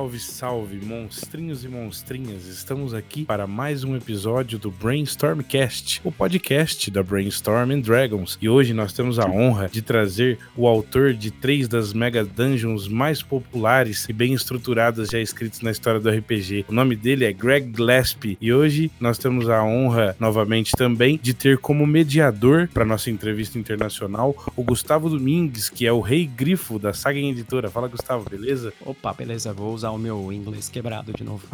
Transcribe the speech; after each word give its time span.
Salve, 0.00 0.18
salve, 0.18 0.80
monstrinhos 0.82 1.62
e 1.62 1.68
monstrinhas! 1.68 2.46
Estamos 2.46 2.94
aqui 2.94 3.26
para 3.26 3.46
mais 3.46 3.84
um 3.84 3.94
episódio 3.94 4.58
do 4.58 4.70
Brainstormcast, 4.70 6.00
o 6.02 6.10
podcast 6.10 6.90
da 6.90 7.02
Brainstorm 7.02 7.70
and 7.70 7.80
Dragons. 7.80 8.38
E 8.40 8.48
hoje 8.48 8.72
nós 8.72 8.94
temos 8.94 9.18
a 9.18 9.26
honra 9.26 9.68
de 9.68 9.82
trazer 9.82 10.38
o 10.56 10.66
autor 10.66 11.12
de 11.12 11.30
três 11.30 11.68
das 11.68 11.92
mega 11.92 12.24
dungeons 12.24 12.88
mais 12.88 13.22
populares 13.22 14.08
e 14.08 14.14
bem 14.14 14.32
estruturadas 14.32 15.10
já 15.10 15.20
escritas 15.20 15.60
na 15.60 15.70
história 15.70 16.00
do 16.00 16.08
RPG. 16.08 16.64
O 16.66 16.72
nome 16.72 16.96
dele 16.96 17.26
é 17.26 17.32
Greg 17.34 17.70
Gillespie 17.76 18.38
e 18.40 18.54
hoje 18.54 18.90
nós 18.98 19.18
temos 19.18 19.50
a 19.50 19.62
honra 19.62 20.16
novamente 20.18 20.72
também 20.72 21.20
de 21.22 21.34
ter 21.34 21.58
como 21.58 21.86
mediador 21.86 22.70
para 22.72 22.86
nossa 22.86 23.10
entrevista 23.10 23.58
internacional 23.58 24.34
o 24.56 24.62
Gustavo 24.62 25.10
Domingues, 25.10 25.68
que 25.68 25.86
é 25.86 25.92
o 25.92 26.00
rei 26.00 26.26
grifo 26.26 26.78
da 26.78 26.94
Saga 26.94 27.18
Editora. 27.18 27.68
Fala, 27.68 27.86
Gustavo, 27.86 28.24
beleza? 28.30 28.72
Opa, 28.80 29.12
beleza, 29.12 29.52
vou 29.52 29.74
usar 29.74 29.89
o 29.90 29.98
meu 29.98 30.32
inglês 30.32 30.68
quebrado 30.68 31.12
de 31.12 31.24
novo. 31.24 31.46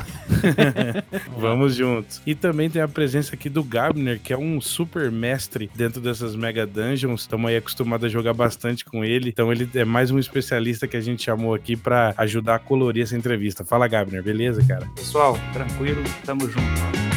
Vamos 1.39 1.75
juntos. 1.75 2.21
E 2.27 2.35
também 2.35 2.71
tem 2.71 2.83
a 2.83 2.89
presença 2.89 3.35
aqui 3.35 3.49
do 3.49 3.63
Gabner, 3.63 4.21
que 4.21 4.33
é 4.33 4.39
um 4.39 4.61
super 4.61 5.11
mestre 5.11 5.71
dentro 5.75 6.01
dessas 6.01 6.35
Mega 6.35 6.67
Dungeons. 6.67 7.23
Estamos 7.23 7.51
aí 7.51 7.57
acostumados 7.57 8.05
a 8.05 8.09
jogar 8.09 8.35
bastante 8.35 8.85
com 8.85 9.05
ele. 9.05 9.31
Então 9.31 9.53
ele 9.53 9.69
é 9.75 9.85
mais 9.85 10.11
um 10.11 10.19
especialista 10.19 10.87
que 10.87 10.97
a 10.97 11.01
gente 11.01 11.23
chamou 11.23 11.55
aqui 11.55 11.77
para 11.77 12.15
ajudar 12.17 12.57
a 12.57 12.59
colorir 12.59 13.03
essa 13.03 13.17
entrevista. 13.17 13.65
Fala, 13.65 13.89
Gabner, 13.89 14.23
beleza, 14.23 14.65
cara? 14.65 14.87
Pessoal, 14.95 15.39
tranquilo, 15.53 16.03
tamo 16.25 16.49
junto. 16.49 17.16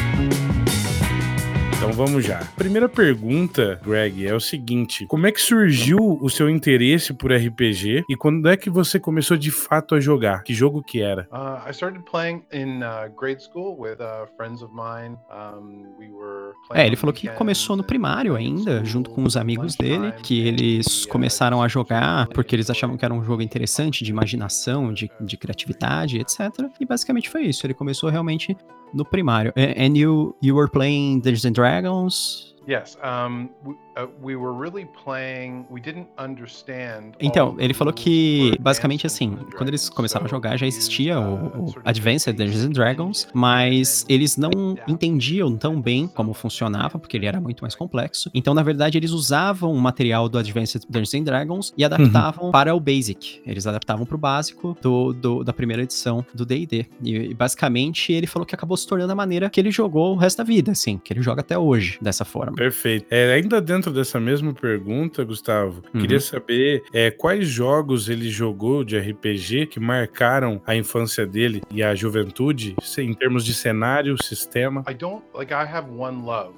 Então 1.80 1.94
vamos 1.94 2.26
já. 2.26 2.40
Primeira 2.56 2.90
pergunta, 2.90 3.80
Greg, 3.82 4.26
é 4.26 4.34
o 4.34 4.38
seguinte: 4.38 5.06
como 5.06 5.26
é 5.26 5.32
que 5.32 5.40
surgiu 5.40 5.96
o 6.20 6.28
seu 6.28 6.50
interesse 6.50 7.14
por 7.14 7.32
RPG 7.32 8.04
e 8.06 8.14
quando 8.14 8.46
é 8.50 8.54
que 8.54 8.68
você 8.68 9.00
começou 9.00 9.34
de 9.34 9.50
fato 9.50 9.94
a 9.94 10.00
jogar? 10.00 10.42
Que 10.42 10.52
jogo 10.52 10.82
que 10.82 11.00
era? 11.00 11.26
Uh, 11.32 11.66
I 11.66 11.72
started 11.72 12.04
playing 12.04 12.44
in 12.52 12.82
uh, 12.82 13.08
grade 13.16 13.42
school 13.42 13.78
with 13.78 13.96
uh, 13.98 14.26
friends 14.36 14.60
of 14.62 14.74
mine. 14.74 15.16
Um, 15.30 15.86
we 15.98 16.10
were 16.10 16.39
é, 16.72 16.86
ele 16.86 16.96
falou 16.96 17.12
que 17.12 17.28
começou 17.28 17.76
no 17.76 17.82
primário 17.82 18.36
ainda, 18.36 18.84
junto 18.84 19.10
com 19.10 19.24
os 19.24 19.36
amigos 19.36 19.74
dele, 19.76 20.12
que 20.22 20.46
eles 20.46 21.04
começaram 21.06 21.62
a 21.62 21.68
jogar 21.68 22.28
porque 22.28 22.54
eles 22.54 22.70
achavam 22.70 22.96
que 22.96 23.04
era 23.04 23.12
um 23.12 23.24
jogo 23.24 23.42
interessante, 23.42 24.04
de 24.04 24.10
imaginação, 24.10 24.92
de, 24.92 25.10
de 25.20 25.36
criatividade, 25.36 26.18
etc. 26.18 26.40
E 26.78 26.86
basicamente 26.86 27.28
foi 27.28 27.42
isso. 27.42 27.66
Ele 27.66 27.74
começou 27.74 28.08
realmente 28.08 28.56
no 28.94 29.04
primário. 29.04 29.52
And 29.56 29.96
you, 29.96 30.36
you 30.42 30.56
were 30.56 30.70
playing 30.70 31.20
Dungeons 31.20 31.44
and 31.44 31.52
Dragons? 31.52 32.54
Yes. 32.70 32.96
Um, 33.02 33.48
we, 33.64 33.74
uh, 33.96 34.06
we 34.22 34.36
were 34.36 34.52
really 34.52 34.86
playing. 35.02 35.66
We 35.68 35.80
didn't 35.80 36.06
understand. 36.16 37.14
Então, 37.18 37.56
ele 37.58 37.74
falou 37.74 37.92
que 37.92 38.56
basicamente 38.60 39.08
assim, 39.08 39.36
quando 39.56 39.70
eles 39.70 39.88
começaram 39.88 40.26
a 40.26 40.28
jogar 40.28 40.56
já 40.56 40.68
existia 40.68 41.18
o, 41.18 41.64
o 41.64 41.74
Advanced 41.84 42.32
Dungeons 42.36 42.64
and 42.64 42.70
Dragons, 42.70 43.28
mas 43.34 44.06
eles 44.08 44.36
não 44.36 44.76
entendiam 44.86 45.56
tão 45.56 45.80
bem 45.80 46.06
como 46.06 46.32
funcionava 46.32 46.96
porque 46.96 47.16
ele 47.16 47.26
era 47.26 47.40
muito 47.40 47.62
mais 47.62 47.74
complexo. 47.74 48.30
Então, 48.32 48.54
na 48.54 48.62
verdade, 48.62 48.96
eles 48.96 49.10
usavam 49.10 49.72
o 49.72 49.80
material 49.80 50.28
do 50.28 50.38
Advanced 50.38 50.84
Dungeons 50.88 51.14
and 51.14 51.24
Dragons 51.24 51.74
e 51.76 51.84
adaptavam 51.84 52.46
uhum. 52.46 52.50
para 52.52 52.72
o 52.72 52.78
Basic. 52.78 53.42
Eles 53.44 53.66
adaptavam 53.66 54.06
para 54.06 54.14
o 54.14 54.18
básico 54.18 54.76
do, 54.80 55.12
do, 55.12 55.42
da 55.42 55.52
primeira 55.52 55.82
edição 55.82 56.24
do 56.32 56.46
D&D. 56.46 56.86
E, 57.02 57.16
e 57.16 57.34
basicamente 57.34 58.12
ele 58.12 58.28
falou 58.28 58.46
que 58.46 58.54
acabou 58.54 58.76
se 58.76 58.86
tornando 58.86 59.10
a 59.10 59.16
maneira 59.16 59.50
que 59.50 59.58
ele 59.58 59.72
jogou 59.72 60.14
o 60.14 60.16
resto 60.16 60.38
da 60.38 60.44
vida, 60.44 60.70
assim, 60.70 60.98
que 60.98 61.12
ele 61.12 61.20
joga 61.20 61.40
até 61.40 61.58
hoje 61.58 61.98
dessa 62.00 62.24
forma. 62.24 62.59
Perfeito. 62.60 63.06
É, 63.10 63.32
ainda 63.32 63.58
dentro 63.58 63.90
dessa 63.90 64.20
mesma 64.20 64.52
pergunta, 64.52 65.24
Gustavo, 65.24 65.82
uhum. 65.94 66.00
queria 66.02 66.20
saber 66.20 66.84
é, 66.92 67.10
quais 67.10 67.48
jogos 67.48 68.10
ele 68.10 68.28
jogou 68.28 68.84
de 68.84 68.98
RPG 68.98 69.64
que 69.64 69.80
marcaram 69.80 70.60
a 70.66 70.76
infância 70.76 71.24
dele 71.24 71.62
e 71.70 71.82
a 71.82 71.94
juventude 71.94 72.76
em 72.98 73.14
termos 73.14 73.46
de 73.46 73.54
cenário, 73.54 74.22
sistema. 74.22 74.84
I 74.86 74.92
don't 74.92 75.24
like 75.32 75.54
I 75.54 75.64
have 75.64 75.88
one 75.90 76.22
love 76.22 76.52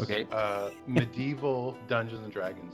Okay. 0.00 0.24
Uh, 0.24 0.72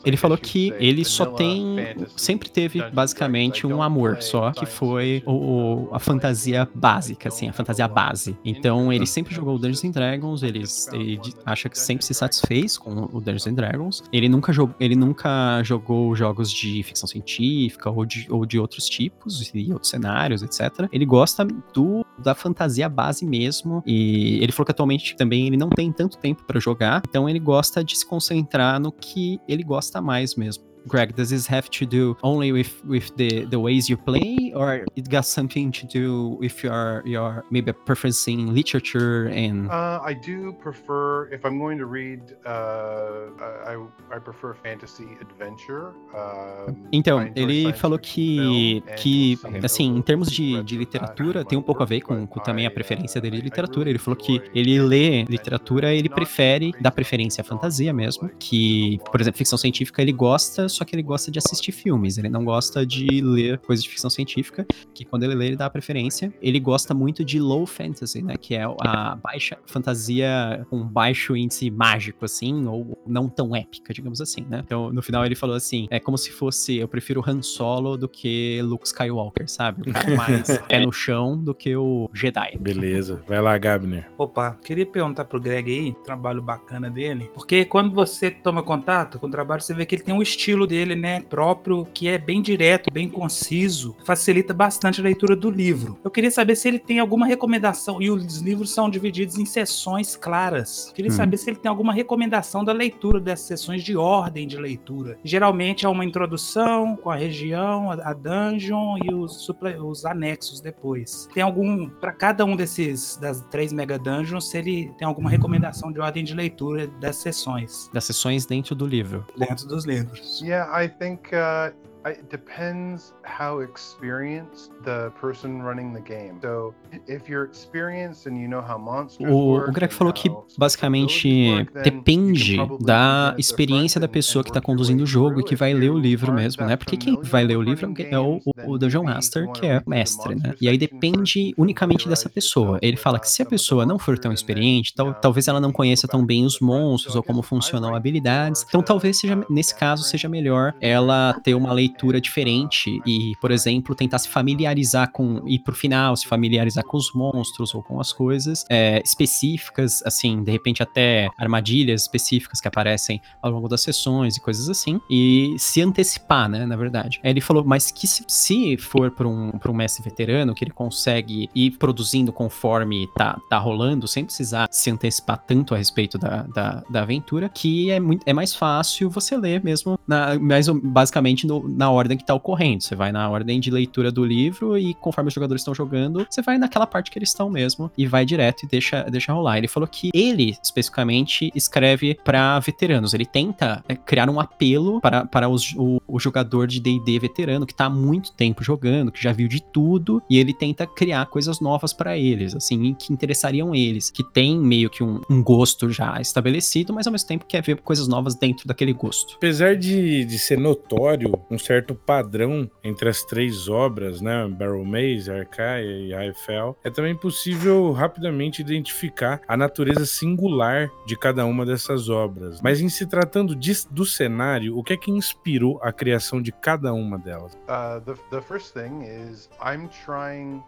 ele 0.05 0.17
falou 0.17 0.37
que 0.37 0.73
ele 0.79 1.05
só 1.05 1.27
tem, 1.27 1.77
sempre 2.17 2.49
teve 2.49 2.83
basicamente 2.91 3.67
um 3.67 3.83
amor 3.83 4.23
só, 4.23 4.53
que 4.53 4.67
foi 4.67 5.23
o, 5.27 5.89
a 5.93 5.99
fantasia 5.99 6.69
básica, 6.75 7.29
assim, 7.29 7.49
a 7.49 7.53
fantasia 7.53 7.87
base. 7.87 8.37
Então 8.45 8.93
ele 8.93 9.07
sempre 9.07 9.35
jogou 9.35 9.59
Dungeons 9.59 9.85
and 9.85 9.91
Dragons, 9.91 10.43
ele, 10.43 10.65
ele 10.93 11.21
acha 11.45 11.69
que 11.69 11.79
sempre 11.79 12.05
se 12.05 12.15
satisfez 12.15 12.77
com 12.77 13.09
o 13.13 13.21
Dungeons 13.21 13.47
and 13.47 13.55
Dragons. 13.55 14.03
Ele 14.13 14.29
nunca, 14.29 14.53
jogou, 14.53 14.75
ele 14.81 14.97
nunca 14.97 15.63
jogou 15.63 16.15
jogos 16.15 16.51
de 16.51 16.83
ficção 16.83 17.09
científica 17.09 17.91
ou 17.91 18.05
de, 18.05 18.27
ou 18.31 18.45
de 18.45 18.59
outros 18.59 18.89
tipos 18.89 19.51
e 19.55 19.73
outros 19.73 19.91
cenários, 19.91 20.43
etc. 20.43 20.89
Ele 20.93 21.05
gosta 21.05 21.45
do 21.73 22.05
da 22.17 22.35
fantasia 22.35 22.89
base 22.89 23.25
mesmo 23.25 23.83
e 23.85 24.39
ele 24.43 24.53
falou 24.53 24.67
que 24.67 24.73
atualmente 24.73 25.17
também 25.17 25.47
ele 25.47 25.57
não 25.57 25.69
tem 25.69 25.93
tanto 25.93 26.17
tempo 26.19 26.45
para 26.45 26.61
jogar, 26.65 27.03
então 27.09 27.29
ele 27.29 27.39
gosta 27.39 27.85
de 27.85 27.97
se 27.97 28.07
concentrar 28.07 28.81
no 28.81 28.91
que 28.91 29.39
ele 29.47 29.63
gosta 29.63 30.01
mais 30.01 30.35
mesmo. 30.35 30.74
Greg, 30.87 31.15
does 31.17 31.31
this 31.31 31.47
have 31.47 31.71
to 31.71 31.87
do 31.87 32.17
only 32.23 32.53
with 32.53 32.85
with 32.85 33.15
the 33.17 33.45
the 33.47 33.59
ways 33.59 33.89
you 33.89 33.97
play, 33.97 34.53
or 34.55 34.85
it 34.97 35.09
got 35.09 35.25
something 35.25 35.73
to 35.73 35.87
do 35.87 36.37
with 36.41 36.63
your 36.63 37.03
your 37.07 37.45
maybe 37.51 37.73
preference 37.73 38.29
in 38.29 38.55
literature 38.55 39.29
and? 39.29 39.71
Uh, 39.71 40.01
I 40.03 40.15
do 40.15 40.53
prefer 40.53 41.33
if 41.33 41.45
I'm 41.45 41.59
going 41.59 41.79
to 41.79 41.87
read, 41.87 42.37
uh, 42.45 43.31
I 43.67 43.77
I 44.11 44.19
prefer 44.19 44.55
fantasy 44.55 45.09
adventure. 45.21 45.95
Uh, 46.15 46.75
então, 46.93 47.31
ele 47.35 47.73
falou 47.73 47.99
que 47.99 48.83
que 48.97 49.39
assim, 49.63 49.97
em 49.97 50.03
termos 50.03 50.31
de, 50.31 50.63
de 50.63 50.77
literatura, 50.77 51.45
tem 51.45 51.59
um 51.59 51.63
pouco 51.63 51.83
a 51.83 51.87
ver 51.87 52.01
com, 52.03 52.27
com 52.27 52.41
também 52.41 52.67
a 52.67 52.71
preferência 52.71 53.21
dele 53.21 53.39
de 53.39 53.43
literatura. 53.43 53.89
Ele 53.89 53.99
falou 53.99 54.17
que 54.17 54.43
ele 54.55 54.79
lê 54.81 55.25
literatura, 55.25 55.93
ele 55.93 56.09
prefere, 56.09 56.73
dá 56.81 56.91
preferência 56.91 57.43
à 57.43 57.45
fantasia 57.45 57.93
mesmo, 57.93 58.29
que, 58.39 59.01
por 59.11 59.21
exemplo, 59.21 59.39
ficção 59.39 59.59
científica 59.59 60.03
ele 60.03 60.13
gosta 60.13 60.69
só 60.75 60.85
que 60.85 60.95
ele 60.95 61.03
gosta 61.03 61.31
de 61.31 61.39
assistir 61.39 61.73
filmes, 61.73 62.19
ele 62.19 62.29
não 62.29 62.45
gosta 62.45 62.85
de 62.85 63.21
ler 63.21 63.59
coisas 63.59 63.83
de 63.83 63.89
ficção 63.89 64.11
científica, 64.11 64.67
que 64.93 65.05
quando 65.05 65.23
ele 65.23 65.35
lê 65.35 65.47
ele 65.47 65.57
dá 65.57 65.71
preferência. 65.71 66.33
Ele 66.43 66.59
gosta 66.59 66.93
muito 66.93 67.25
de 67.25 67.39
low 67.39 67.67
fantasy, 67.67 68.23
né, 68.23 68.35
que 68.37 68.55
é 68.55 68.65
a 68.81 69.15
baixa 69.17 69.59
fantasia 69.67 70.67
com 70.69 70.83
baixo 70.83 71.37
índice 71.37 71.71
mágico, 71.71 72.25
assim, 72.25 72.67
ou 72.67 72.99
não 73.07 73.29
tão 73.29 73.55
épica, 73.55 73.93
digamos 73.93 74.21
assim, 74.21 74.45
né. 74.49 74.63
Então, 74.65 74.93
no 74.93 75.03
final 75.03 75.25
ele 75.25 75.35
falou 75.35 75.57
assim, 75.57 75.87
é 75.91 76.01
como 76.01 76.19
se 76.19 76.31
fosse, 76.31 76.77
eu 76.77 76.89
prefiro 76.89 77.23
Han 77.27 77.43
Solo 77.43 77.97
do 77.97 78.09
que 78.09 78.61
Luke 78.63 78.87
Skywalker, 78.87 79.49
sabe? 79.49 79.91
O 79.91 79.93
cara 79.93 80.17
mais 80.17 80.59
pé 80.69 80.85
no 80.85 80.93
chão 80.93 81.37
do 81.37 81.55
que 81.55 81.77
o 81.77 82.11
Jedi. 82.13 82.59
Beleza. 82.59 83.23
Vai 83.27 83.41
lá, 83.41 83.57
Gabner. 83.59 84.11
Opa, 84.19 84.59
queria 84.65 84.87
perguntar 84.87 85.25
pro 85.25 85.41
Greg 85.41 85.71
aí, 85.71 85.93
trabalho 86.05 86.43
bacana 86.43 86.91
dele, 86.91 87.31
porque 87.35 87.65
quando 87.65 87.95
você 87.95 88.31
toma 88.31 88.63
contato 88.63 89.19
com 89.19 89.27
o 89.27 89.31
trabalho, 89.31 89.61
você 89.61 89.75
vê 89.75 89.87
que 89.87 89.95
ele 89.95 90.03
tem 90.03 90.15
um 90.15 90.23
estilo 90.23 90.64
estilo 90.65 90.67
dele, 90.67 90.97
né, 90.97 91.21
próprio, 91.21 91.87
que 91.93 92.09
é 92.09 92.19
bem 92.19 92.43
direto, 92.43 92.93
bem 92.93 93.09
conciso, 93.09 93.95
facilita 94.05 94.53
bastante 94.53 95.01
a 95.01 95.05
leitura 95.05 95.37
do 95.37 95.51
livro. 95.51 95.99
Eu 96.03 96.11
queria 96.11 96.31
saber 96.31 96.57
se 96.57 96.69
ele 96.69 96.79
tem 96.79 96.99
alguma 96.99 97.27
recomendação, 97.27 98.01
e 98.01 98.11
os 98.11 98.39
livros 98.39 98.73
são 98.73 98.91
divididos 98.91 99.39
em 99.39 99.45
sessões 99.45 100.17
claras. 100.17 100.89
Eu 100.89 100.95
queria 100.95 101.11
hum. 101.11 101.15
saber 101.15 101.37
se 101.37 101.51
ele 101.51 101.59
tem 101.59 101.69
alguma 101.69 101.93
recomendação 101.93 102.65
da 102.65 102.73
leitura 102.73 103.21
dessas 103.21 103.47
sessões 103.47 103.83
de 103.83 103.97
ordem 103.97 104.47
de 104.47 104.57
leitura. 104.57 105.19
Geralmente 105.23 105.85
é 105.85 105.89
uma 105.89 106.05
introdução 106.05 106.97
com 106.97 107.11
a 107.11 107.17
região, 107.17 107.91
a 107.91 108.13
dungeon 108.13 108.97
e 109.05 109.15
os, 109.15 109.49
os 109.83 110.05
anexos 110.05 110.61
depois. 110.61 111.29
Tem 111.35 111.43
algum, 111.43 111.89
para 111.89 112.13
cada 112.13 112.45
um 112.45 112.57
desses, 112.57 113.17
das 113.17 113.41
três 113.51 113.73
mega 113.73 113.99
dungeons, 113.99 114.49
se 114.49 114.59
ele 114.59 114.93
tem 114.99 115.07
alguma 115.07 115.31
recomendação 115.31 115.93
de 115.93 116.01
ordem 116.01 116.25
de 116.25 116.35
leitura 116.35 116.87
das 116.87 117.17
sessões. 117.17 117.91
Das 117.93 118.05
sessões 118.05 118.47
dentro 118.47 118.75
do 118.75 118.87
livro. 118.87 119.27
Dentro 119.37 119.67
dos 119.67 119.85
livros. 119.85 120.41
Yeah. 120.41 120.54
Yeah, 120.55 120.71
I 120.71 120.87
think 120.87 121.33
uh, 121.33 121.71
it 122.07 122.29
depends 122.31 123.15
how 123.25 123.61
experienced 123.61 124.71
the 124.85 125.11
person 125.21 125.63
running 125.63 125.93
the 125.93 126.01
game. 126.01 126.39
So, 126.43 126.75
if 127.07 127.29
you're 127.29 127.45
experienced 127.45 128.27
and 128.27 128.39
you 128.39 128.49
know 128.49 128.61
how 128.61 128.79
monsters 128.79 129.31
o, 129.31 129.57
o 129.57 129.73
Greg 129.73 129.93
falou 129.93 130.13
que 130.13 130.31
basicamente 130.59 131.67
depende 131.83 132.59
da 132.81 133.35
experiência 133.39 134.01
da 134.01 134.09
pessoa 134.09 134.43
que 134.45 134.51
está 134.51 134.61
conduzindo 134.61 135.03
o 135.03 135.07
jogo 135.07 135.41
e 135.41 135.45
que 135.45 135.57
vai 135.57 135.73
ler 135.73 135.91
o 135.91 135.99
livro 135.99 136.33
mesmo, 136.33 136.65
né? 136.67 136.77
Porque 136.77 136.97
quem 136.97 137.21
vai 137.23 137.45
ler 137.45 137.57
o 137.57 137.63
livro 137.63 137.93
é 137.99 138.19
o, 138.19 138.41
o 138.67 138.79
Dungeon 138.79 139.05
Master, 139.05 139.51
que 139.53 139.67
é 139.67 139.83
o 139.85 139.91
mestre, 139.91 140.35
né? 140.35 140.55
E 140.61 140.69
aí 140.69 140.77
depende 140.77 141.55
unicamente 141.57 142.09
dessa 142.09 142.29
pessoa. 142.29 142.79
Ele 142.83 142.97
fala 142.97 143.19
que 143.19 143.29
se 143.29 143.43
a 143.43 143.47
pessoa 143.47 143.87
não 143.87 143.99
for 143.99 144.19
tão 144.19 144.33
experiente, 144.33 144.93
tal, 144.95 145.15
talvez 145.15 145.49
ela 145.49 145.61
não 145.61 145.73
conheça 145.73 146.07
tão 146.07 146.25
bem 146.25 146.45
os 146.45 146.61
monstros 146.61 147.17
ou 147.17 147.23
como 147.23 147.43
funcionam 147.43 147.95
habilidades. 147.95 148.65
Então, 148.69 148.83
talvez 148.83 149.19
seja 149.19 149.45
nesse 149.49 149.75
caso 149.75 150.05
seja 150.05 150.29
melhor 150.29 150.75
ela 150.81 151.35
ter 151.43 151.55
uma 151.55 151.73
leitura 151.73 151.94
leitura 151.95 152.21
diferente 152.21 153.01
e, 153.07 153.35
por 153.41 153.53
exemplo, 153.53 153.95
tentar 153.95 154.19
se 154.19 154.29
familiarizar 154.29 155.11
com 155.13 155.41
ir 155.47 155.61
pro 155.61 155.75
final, 155.75 156.17
se 156.17 156.27
familiarizar 156.27 156.85
com 156.85 156.97
os 156.97 157.13
monstros 157.15 157.75
ou 157.75 157.83
com 157.83 158.01
as 158.01 158.13
coisas 158.13 158.65
é, 158.69 159.01
específicas, 159.05 160.03
assim, 160.05 160.43
de 160.43 160.51
repente 160.51 160.83
até 160.83 161.29
armadilhas 161.39 162.03
específicas 162.03 162.61
que 162.61 162.67
aparecem 162.67 163.21
ao 163.41 163.51
longo 163.51 163.69
das 163.69 163.81
sessões 163.81 164.37
e 164.37 164.41
coisas 164.41 164.69
assim, 164.69 165.01
e 165.09 165.55
se 165.59 165.81
antecipar, 165.81 166.49
né, 166.49 166.67
na 166.67 166.77
verdade. 166.77 167.21
Aí 167.23 167.31
ele 167.31 167.41
falou, 167.41 167.65
mas 167.65 167.93
que 167.93 168.07
se, 168.07 168.25
se 168.27 168.77
for 168.77 169.11
para 169.11 169.29
um, 169.29 169.53
um 169.53 169.75
mestre 169.75 170.03
veterano, 170.03 170.55
que 170.55 170.65
ele 170.65 170.73
consegue 170.73 171.49
ir 171.55 171.73
produzindo 171.73 172.33
conforme 172.33 173.09
tá, 173.15 173.39
tá 173.49 173.59
rolando, 173.59 174.09
sem 174.09 174.25
precisar 174.25 174.69
se 174.71 174.91
antecipar 174.91 175.39
tanto 175.39 175.75
a 175.75 175.79
respeito 175.79 176.19
da, 176.19 176.43
da, 176.43 176.83
da 176.91 177.03
aventura, 177.03 177.49
que 177.49 177.91
é, 177.91 178.01
muito, 178.01 178.23
é 178.27 178.33
mais 178.33 178.55
fácil 178.55 179.09
você 179.09 179.37
ler 179.37 179.63
mesmo, 179.63 179.99
na, 180.07 180.39
mais, 180.39 180.69
basicamente 180.69 181.47
no, 181.47 181.69
na 181.69 181.84
ordem 181.91 182.17
que 182.17 182.25
tá 182.25 182.35
ocorrendo. 182.35 182.83
Você 182.83 182.95
vai 182.95 183.13
na 183.13 183.29
ordem 183.29 183.61
de 183.61 183.71
leitura 183.71 184.11
do 184.11 184.25
livro 184.25 184.77
e 184.79 184.95
conforme 184.95 185.29
os 185.29 185.35
jogadores 185.35 185.61
estão 185.61 185.75
jogando, 185.75 186.27
você 186.29 186.43
vai 186.43 186.59
naquela 186.59 186.87
parte 186.87 187.11
que 187.11 187.19
eles 187.19 187.31
estão 187.31 187.49
mesmo 187.51 187.91
e 187.97 188.07
vai 188.07 188.25
direto 188.25 188.65
e 188.65 188.69
deixa, 188.69 189.03
deixa 189.05 189.33
rolar. 189.33 189.59
Ele 189.59 189.69
falou 189.69 189.89
que 189.89 190.11
ele, 190.15 190.57
especificamente, 190.63 191.51
escreve 191.55 192.19
para 192.25 192.59
veteranos. 192.61 193.15
Ele 193.15 193.27
tenta 193.27 193.85
é, 193.89 193.95
criar 193.95 194.29
um 194.29 194.41
apelo 194.41 195.01
para, 195.01 195.27
para 195.27 195.49
os, 195.49 195.75
o, 195.77 196.01
o 196.07 196.19
jogador 196.19 196.67
de 196.67 196.81
D&D 196.81 197.19
veterano 197.19 197.67
que 197.67 197.75
tá 197.75 197.87
há 197.87 197.91
muito 197.91 198.33
tempo 198.33 198.63
jogando, 198.63 199.13
que 199.13 199.23
já 199.23 199.33
viu 199.33 199.49
de 199.49 199.63
tudo, 199.63 200.23
e 200.29 200.39
ele 200.39 200.53
tenta 200.53 200.87
criar 200.87 201.27
coisas 201.27 201.61
novas 201.61 201.93
para 201.93 202.17
eles, 202.17 202.55
assim, 202.55 202.95
que 202.95 203.13
interessariam 203.13 203.75
eles, 203.75 204.11
que 204.11 204.23
tem 204.23 204.59
meio 204.59 204.91
que 204.91 205.03
um, 205.03 205.21
um, 205.29 205.43
gosto 205.43 205.91
já 205.91 206.21
estabelecido, 206.21 206.93
mas 206.93 207.07
ao 207.07 207.13
mesmo 207.13 207.29
tempo 207.29 207.45
quer 207.47 207.63
ver 207.63 207.81
coisas 207.81 208.09
novas 208.09 208.35
dentro 208.35 208.67
daquele 208.67 208.93
gosto. 208.93 209.35
Apesar 209.37 209.77
de, 209.77 210.25
de 210.25 210.39
ser 210.39 210.59
notório 210.59 211.33
um 211.51 211.59
certo 211.59 211.74
padrão 211.83 212.71
entre 212.83 213.09
as 213.09 213.23
três 213.23 213.69
obras, 213.69 214.21
né, 214.21 214.47
Barrel 214.49 214.85
Maze, 214.85 215.31
Arcaia 215.31 215.85
e 215.85 216.13
Highfell, 216.13 216.77
é 216.85 216.91
também 216.91 217.17
possível 217.17 217.93
rapidamente 217.93 218.61
identificar 218.61 219.41
a 219.49 219.57
natureza 219.57 220.07
singular 220.07 220.91
de 221.07 221.17
cada 221.17 221.45
uma 221.47 221.65
dessas 221.65 222.09
obras. 222.09 222.61
Mas 222.63 222.81
em 222.81 222.89
se 222.89 223.07
tratando 223.07 223.55
de, 223.55 223.73
do 223.91 224.05
cenário, 224.05 224.77
o 224.77 224.83
que 224.83 224.93
é 224.93 224.97
que 224.97 225.11
inspirou 225.11 225.81
a 225.83 225.93
criação 225.93 226.41
de 226.41 226.53
cada 226.53 226.93
uma 226.93 227.19
delas? 227.19 227.55
Uh, 227.69 228.01
the, 228.01 228.15
the 228.31 228.41
first 228.41 228.75
thing 228.75 229.03
is 229.03 229.49
I'm 229.61 229.89
trying 230.05 230.63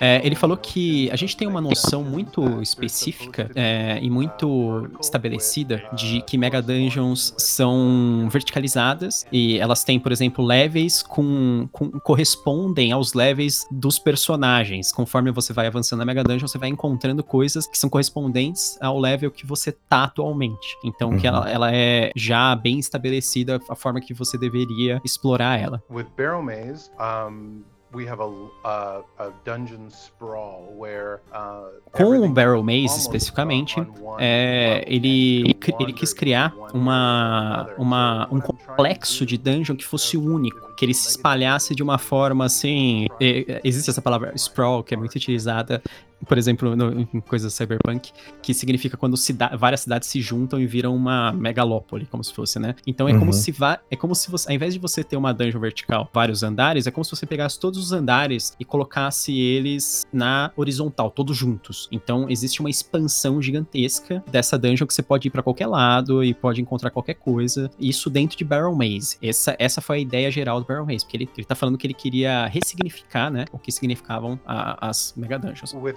é, 0.00 0.26
ele 0.26 0.34
falou 0.34 0.56
que 0.56 1.10
a 1.10 1.16
gente 1.16 1.36
tem 1.36 1.46
uma 1.46 1.60
noção 1.60 2.02
muito 2.02 2.60
específica 2.60 3.50
é, 3.54 3.98
e 4.02 4.10
muito 4.10 4.90
estabelecida 5.00 5.88
de 5.92 6.20
que 6.22 6.36
Mega 6.36 6.60
Dungeons 6.60 7.34
são 7.38 8.28
verticalizadas 8.30 9.26
e 9.30 9.58
elas 9.58 9.84
têm, 9.84 10.00
por 10.00 10.10
exemplo, 10.10 10.44
levels 10.44 11.02
com, 11.02 11.68
com 11.70 11.90
correspondem 12.00 12.90
aos 12.92 13.14
levels 13.14 13.66
dos 13.70 13.98
personagens. 13.98 14.90
Conforme 14.90 15.30
você 15.30 15.52
vai 15.52 15.66
avançando 15.66 16.00
na 16.00 16.04
Mega 16.04 16.24
Dungeon, 16.24 16.48
você 16.48 16.58
vai 16.58 16.68
encontrando 16.68 17.22
coisas 17.22 17.66
que 17.66 17.78
são 17.78 17.88
correspondentes 17.88 18.76
ao 18.80 18.98
level 18.98 19.30
que 19.30 19.46
você 19.46 19.70
tá 19.70 20.04
atualmente. 20.04 20.76
Então, 20.84 21.10
uhum. 21.10 21.18
que 21.18 21.26
ela, 21.26 21.48
ela 21.48 21.72
é 21.72 22.10
já 22.16 22.54
bem 22.56 22.78
estabelecida 22.78 23.60
a 23.68 23.74
forma 23.76 24.00
que 24.00 24.12
você 24.12 24.36
deveria 24.36 25.00
explorar 25.04 25.60
ela. 25.60 25.82
With 25.90 26.06
Barrel 26.16 26.42
Maze, 26.42 26.90
um... 27.30 27.62
Uh, 31.32 31.80
Com 31.92 32.20
o 32.20 32.28
Barrel 32.28 32.62
Maze 32.62 32.98
especificamente, 32.98 33.76
é, 34.18 34.84
ele, 34.86 35.56
ele 35.80 35.92
quis 35.92 36.12
criar 36.12 36.54
uma, 36.74 37.68
uma, 37.78 38.28
um 38.30 38.40
complexo 38.40 39.24
de 39.24 39.38
dungeon 39.38 39.76
que 39.76 39.84
fosse 39.84 40.16
único, 40.16 40.74
que 40.76 40.84
ele 40.84 40.94
se 40.94 41.08
espalhasse 41.08 41.74
de 41.74 41.82
uma 41.82 41.98
forma 41.98 42.44
assim. 42.44 43.06
Existe 43.64 43.90
essa 43.90 44.02
palavra 44.02 44.32
sprawl, 44.34 44.82
que 44.82 44.94
é 44.94 44.96
muito 44.96 45.14
utilizada 45.14 45.82
por 46.26 46.38
exemplo, 46.38 46.74
no, 46.74 47.00
em 47.00 47.20
coisas 47.20 47.52
cyberpunk, 47.52 48.12
que 48.42 48.54
significa 48.54 48.96
quando 48.96 49.16
cida 49.16 49.50
várias 49.56 49.80
cidades 49.80 50.08
se 50.08 50.20
juntam 50.20 50.60
e 50.60 50.66
viram 50.66 50.94
uma 50.94 51.32
megalópole, 51.32 52.06
como 52.06 52.22
se 52.24 52.32
fosse, 52.32 52.58
né? 52.58 52.74
Então 52.86 53.08
é 53.08 53.12
uhum. 53.12 53.18
como 53.18 53.32
se 53.32 53.54
é 53.90 53.96
como 53.96 54.14
se 54.14 54.30
você, 54.30 54.50
ao 54.50 54.54
invés 54.54 54.74
de 54.74 54.80
você 54.80 55.02
ter 55.02 55.16
uma 55.16 55.32
dungeon 55.32 55.60
vertical, 55.60 56.10
vários 56.12 56.42
andares, 56.42 56.86
é 56.86 56.90
como 56.90 57.04
se 57.04 57.10
você 57.10 57.26
pegasse 57.26 57.58
todos 57.58 57.78
os 57.78 57.92
andares 57.92 58.54
e 58.58 58.64
colocasse 58.64 59.36
eles 59.38 60.04
na 60.12 60.50
horizontal, 60.56 61.10
todos 61.10 61.36
juntos. 61.36 61.88
Então 61.90 62.28
existe 62.28 62.60
uma 62.60 62.70
expansão 62.70 63.40
gigantesca 63.40 64.22
dessa 64.30 64.58
dungeon 64.58 64.86
que 64.86 64.94
você 64.94 65.02
pode 65.02 65.28
ir 65.28 65.30
para 65.30 65.42
qualquer 65.42 65.66
lado 65.66 66.22
e 66.22 66.34
pode 66.34 66.60
encontrar 66.60 66.90
qualquer 66.90 67.14
coisa. 67.14 67.70
Isso 67.78 68.10
dentro 68.10 68.36
de 68.36 68.44
Barrel 68.44 68.74
Maze. 68.74 69.16
Essa, 69.22 69.56
essa 69.58 69.80
foi 69.80 69.98
a 69.98 70.00
ideia 70.00 70.30
geral 70.30 70.60
do 70.60 70.66
Barrel 70.66 70.86
Maze, 70.86 71.04
porque 71.04 71.16
ele, 71.16 71.28
ele 71.36 71.46
tá 71.46 71.54
falando 71.54 71.78
que 71.78 71.86
ele 71.86 71.94
queria 71.94 72.46
ressignificar, 72.46 73.30
né, 73.30 73.44
o 73.52 73.58
que 73.58 73.72
significavam 73.72 74.38
a, 74.46 74.88
as 74.88 75.14
mega 75.16 75.38
dungeons. 75.38 75.74
With 75.74 75.94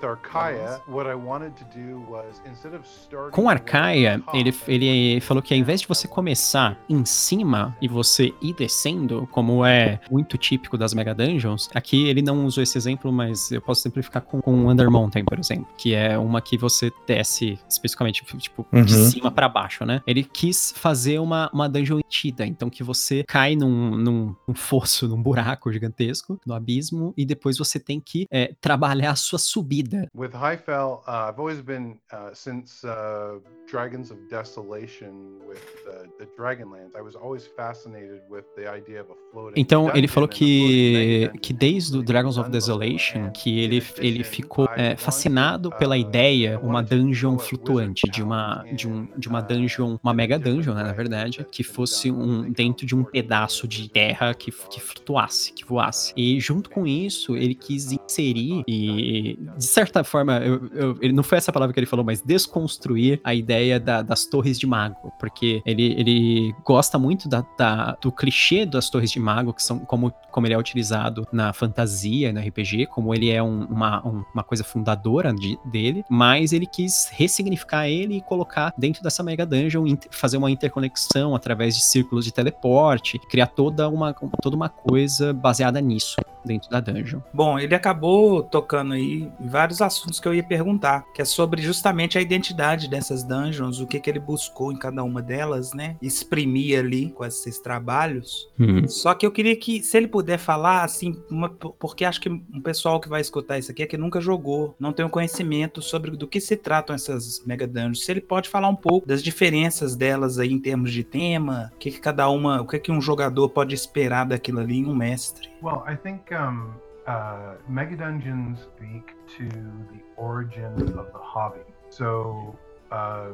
com 3.32 3.50
Arcaia, 3.50 4.22
ele, 4.34 4.54
ele 4.68 5.22
falou 5.22 5.42
que 5.42 5.54
ao 5.54 5.60
invés 5.60 5.82
de 5.82 5.88
você 5.88 6.08
começar 6.08 6.78
em 6.90 7.04
cima 7.06 7.76
e 7.82 7.88
você 7.88 8.34
ir 8.42 8.54
descendo, 8.54 9.28
como 9.32 9.66
é 9.66 10.00
muito 10.10 10.38
típico 10.38 10.78
das 10.78 10.94
Mega 10.94 11.14
Dungeons, 11.14 11.70
aqui 11.74 12.08
ele 12.08 12.22
não 12.22 12.46
usou 12.46 12.64
esse 12.64 12.78
exemplo, 12.78 13.12
mas 13.12 13.52
eu 13.52 13.62
posso 13.62 13.82
simplificar 13.82 14.22
com, 14.22 14.42
com 14.42 14.70
Under 14.70 14.90
Mountain, 14.90 15.26
por 15.26 15.40
exemplo, 15.40 15.68
que 15.78 15.94
é 15.94 16.18
uma 16.18 16.42
que 16.42 16.58
você 16.58 16.92
desce 17.08 17.60
especificamente, 17.70 18.24
tipo, 18.38 18.66
uhum. 18.72 18.84
de 18.84 18.94
cima 18.94 19.32
para 19.32 19.48
baixo, 19.50 19.86
né? 19.86 20.02
Ele 20.06 20.24
quis 20.24 20.74
fazer 20.76 21.20
uma, 21.20 21.50
uma 21.54 21.68
dungeon 21.68 22.00
entida, 22.00 22.46
então 22.46 22.70
que 22.70 22.84
você 22.84 23.24
cai 23.28 23.56
num, 23.56 23.96
num, 23.96 24.36
num 24.48 24.56
fosso, 24.56 25.08
num 25.08 25.22
buraco 25.22 25.72
gigantesco, 25.72 26.40
no 26.46 26.54
abismo, 26.54 27.14
e 27.18 27.26
depois 27.26 27.58
você 27.58 27.80
tem 27.80 28.00
que 28.00 28.28
é, 28.32 28.54
trabalhar 28.60 29.12
a 29.12 29.16
sua 29.16 29.40
subida 29.40 29.99
with 30.14 30.32
Highfell, 30.34 31.02
uh, 31.08 31.30
I've 31.30 31.40
always 31.40 31.62
been 31.62 31.98
uh, 32.12 32.34
since 32.34 32.84
uh, 32.84 33.40
Dragons 33.68 34.12
of 34.12 34.18
Desolation 34.30 35.40
with 35.48 35.64
uh, 35.88 36.08
the 36.18 36.26
Dragonlance. 36.38 36.96
I 36.96 37.02
was 37.02 37.16
always 37.16 37.48
fascinated 37.48 38.22
with 38.30 38.46
the 38.56 38.68
idea 38.68 39.02
of 39.02 39.08
a 39.12 39.16
floating. 39.32 39.60
Então 39.62 39.92
ele 39.96 40.08
falou 40.08 40.28
que 40.28 41.32
que 41.42 41.54
desde 41.54 41.98
o 41.98 42.04
Dragons 42.04 42.38
of 42.38 42.50
Desolation 42.50 43.32
que 43.32 43.60
ele 43.60 43.84
ele 43.98 44.24
ficou 44.24 44.68
é, 44.76 44.96
fascinado 44.96 45.72
pela 45.72 45.96
uh, 45.96 46.00
ideia 46.00 46.60
uma 46.60 46.82
dungeon 46.82 47.38
flutuante 47.38 48.10
de 48.10 48.22
uma 48.22 48.64
de 48.74 48.88
um 48.88 49.08
de 49.18 49.28
uma 49.28 49.40
uh, 49.40 49.48
dungeon 49.48 49.98
uma 50.04 50.14
mega 50.14 50.38
dungeon 50.38 50.74
né, 50.74 50.84
na 50.84 50.94
verdade 50.94 51.46
que 51.52 51.64
fosse 51.64 52.12
um 52.12 52.52
dentro 52.52 52.86
de 52.86 52.96
um 52.96 53.04
pedaço 53.04 53.68
de 53.68 53.90
terra 53.90 54.34
que 54.34 54.52
que 54.52 54.80
flutuasse 54.80 55.54
que 55.54 55.66
voasse 55.66 56.14
e 56.16 56.40
junto 56.40 56.70
com 56.70 56.86
isso 56.86 57.36
ele 57.36 57.56
quis 57.56 57.92
inserir 57.92 58.64
e 58.68 59.38
de 59.58 59.66
certa 59.66 59.89
forma 60.04 60.38
eu, 60.40 60.70
eu, 60.74 60.98
ele 61.02 61.14
não 61.14 61.24
foi 61.24 61.38
essa 61.38 61.52
palavra 61.52 61.74
que 61.74 61.80
ele 61.80 61.88
falou 61.88 62.06
mas 62.06 62.22
desconstruir 62.22 63.20
a 63.24 63.34
ideia 63.34 63.60
ideia 63.60 63.80
da, 63.80 64.02
das 64.02 64.26
torres 64.26 64.58
de 64.60 64.66
mago, 64.66 65.12
porque 65.20 65.62
ele, 65.66 65.94
ele 65.98 66.56
gosta 66.64 66.98
muito 66.98 67.28
da, 67.28 67.46
da, 67.58 67.98
do 68.02 68.12
clichê 68.12 68.66
das 68.66 68.90
torres 68.90 69.12
de 69.12 69.20
mago, 69.20 69.54
que 69.54 69.62
são 69.62 69.80
como, 69.80 70.12
como 70.32 70.48
ele 70.48 70.54
é 70.54 70.58
utilizado 70.58 71.28
na 71.32 71.52
fantasia, 71.52 72.32
no 72.32 72.40
RPG, 72.40 72.88
como 72.88 73.14
ele 73.14 73.30
é 73.30 73.42
um, 73.44 73.66
uma, 73.66 74.06
um, 74.08 74.24
uma 74.34 74.44
coisa 74.44 74.64
fundadora 74.64 75.34
de, 75.34 75.58
dele, 75.66 76.04
mas 76.10 76.54
ele 76.54 76.66
quis 76.66 77.10
ressignificar 77.12 77.88
ele 77.88 78.18
e 78.18 78.22
colocar 78.22 78.74
dentro 78.78 79.04
dessa 79.04 79.22
Mega 79.24 79.46
Dungeon, 79.46 79.86
fazer 80.12 80.38
uma 80.38 80.50
interconexão 80.50 81.36
através 81.36 81.76
de 81.76 81.84
círculos 81.84 82.26
de 82.26 82.32
teleporte, 82.32 83.20
criar 83.30 83.48
toda 83.48 83.90
uma, 83.90 84.14
toda 84.42 84.56
uma 84.56 84.70
coisa 84.70 85.34
baseada 85.34 85.82
nisso 85.82 86.16
dentro 86.46 86.70
da 86.70 86.80
dungeon. 86.80 87.20
Bom, 87.34 87.60
ele 87.60 87.76
acabou 87.76 88.44
tocando 88.44 88.94
aí 88.94 89.30
em 89.40 89.48
vários 89.48 89.82
assuntos 89.82 90.20
que 90.20 90.28
eu 90.28 90.34
ia 90.34 90.44
perguntar, 90.44 91.06
que 91.14 91.22
é 91.22 91.26
sobre 91.26 91.62
justamente 91.62 92.18
a 92.18 92.22
identidade 92.22 92.90
dessas 92.90 93.24
dungeons 93.24 93.40
Dungeons, 93.50 93.80
o 93.80 93.88
que, 93.88 94.00
que 94.00 94.10
ele 94.10 94.20
buscou 94.20 94.72
em 94.72 94.78
cada 94.78 95.04
uma 95.04 95.22
delas, 95.22 95.74
né? 95.74 95.96
Exprimir 96.02 96.80
ali 96.80 97.10
com 97.10 97.26
esses 97.26 97.60
trabalhos. 97.60 98.48
Uhum. 98.60 98.88
Só 98.88 99.14
que 99.14 99.26
eu 99.26 99.32
queria 99.32 99.56
que, 99.56 99.82
se 99.82 99.98
ele 99.98 100.08
puder 100.08 100.38
falar, 100.38 100.84
assim, 100.84 101.16
uma, 101.30 101.50
porque 101.50 102.06
acho 102.06 102.22
que 102.22 102.30
um 102.30 102.62
pessoal 102.62 103.00
que 103.00 103.10
vai 103.10 103.22
escutar 103.22 103.58
isso 103.58 103.72
aqui 103.72 103.84
é 103.84 103.88
que 103.88 103.98
nunca 103.98 104.22
jogou, 104.22 104.76
não 104.80 104.94
tem 104.94 105.06
um 105.06 105.10
conhecimento 105.10 105.82
sobre 105.82 106.12
do 106.12 106.28
que 106.28 106.40
se 106.40 106.56
tratam 106.56 106.96
essas 106.96 107.44
Mega 107.46 107.68
Dungeons. 107.68 108.06
Se 108.06 108.12
ele 108.12 108.22
pode 108.22 108.50
falar 108.50 108.70
um 108.70 108.76
pouco 108.76 109.08
das 109.08 109.24
diferenças 109.24 109.96
delas 109.96 110.40
aí 110.40 110.52
em 110.52 110.60
termos 110.60 110.92
de 110.92 111.04
tema, 111.04 111.72
o 111.76 111.78
que, 111.78 111.92
que 111.92 112.00
cada 112.00 112.30
uma, 112.30 112.62
o 112.62 112.68
que, 112.68 112.80
que 112.80 112.92
um 112.92 113.02
jogador 113.02 113.50
pode 113.50 113.74
esperar 113.74 114.26
daquilo 114.26 114.60
ali 114.60 114.80
em 114.80 114.86
um 114.86 114.96
mestre. 114.96 115.49
Well, 115.62 115.84
I 115.86 115.96
think 115.96 116.32
um, 116.32 116.76
uh, 117.06 117.56
Mega 117.68 117.98
Dungeons 117.98 118.60
speak 118.62 119.14
to 119.38 119.50
the 119.50 120.02
origin 120.16 120.74
of 120.98 121.12
the 121.14 121.20
hobby. 121.20 121.62
So 121.90 122.58
Uh, 122.92 123.34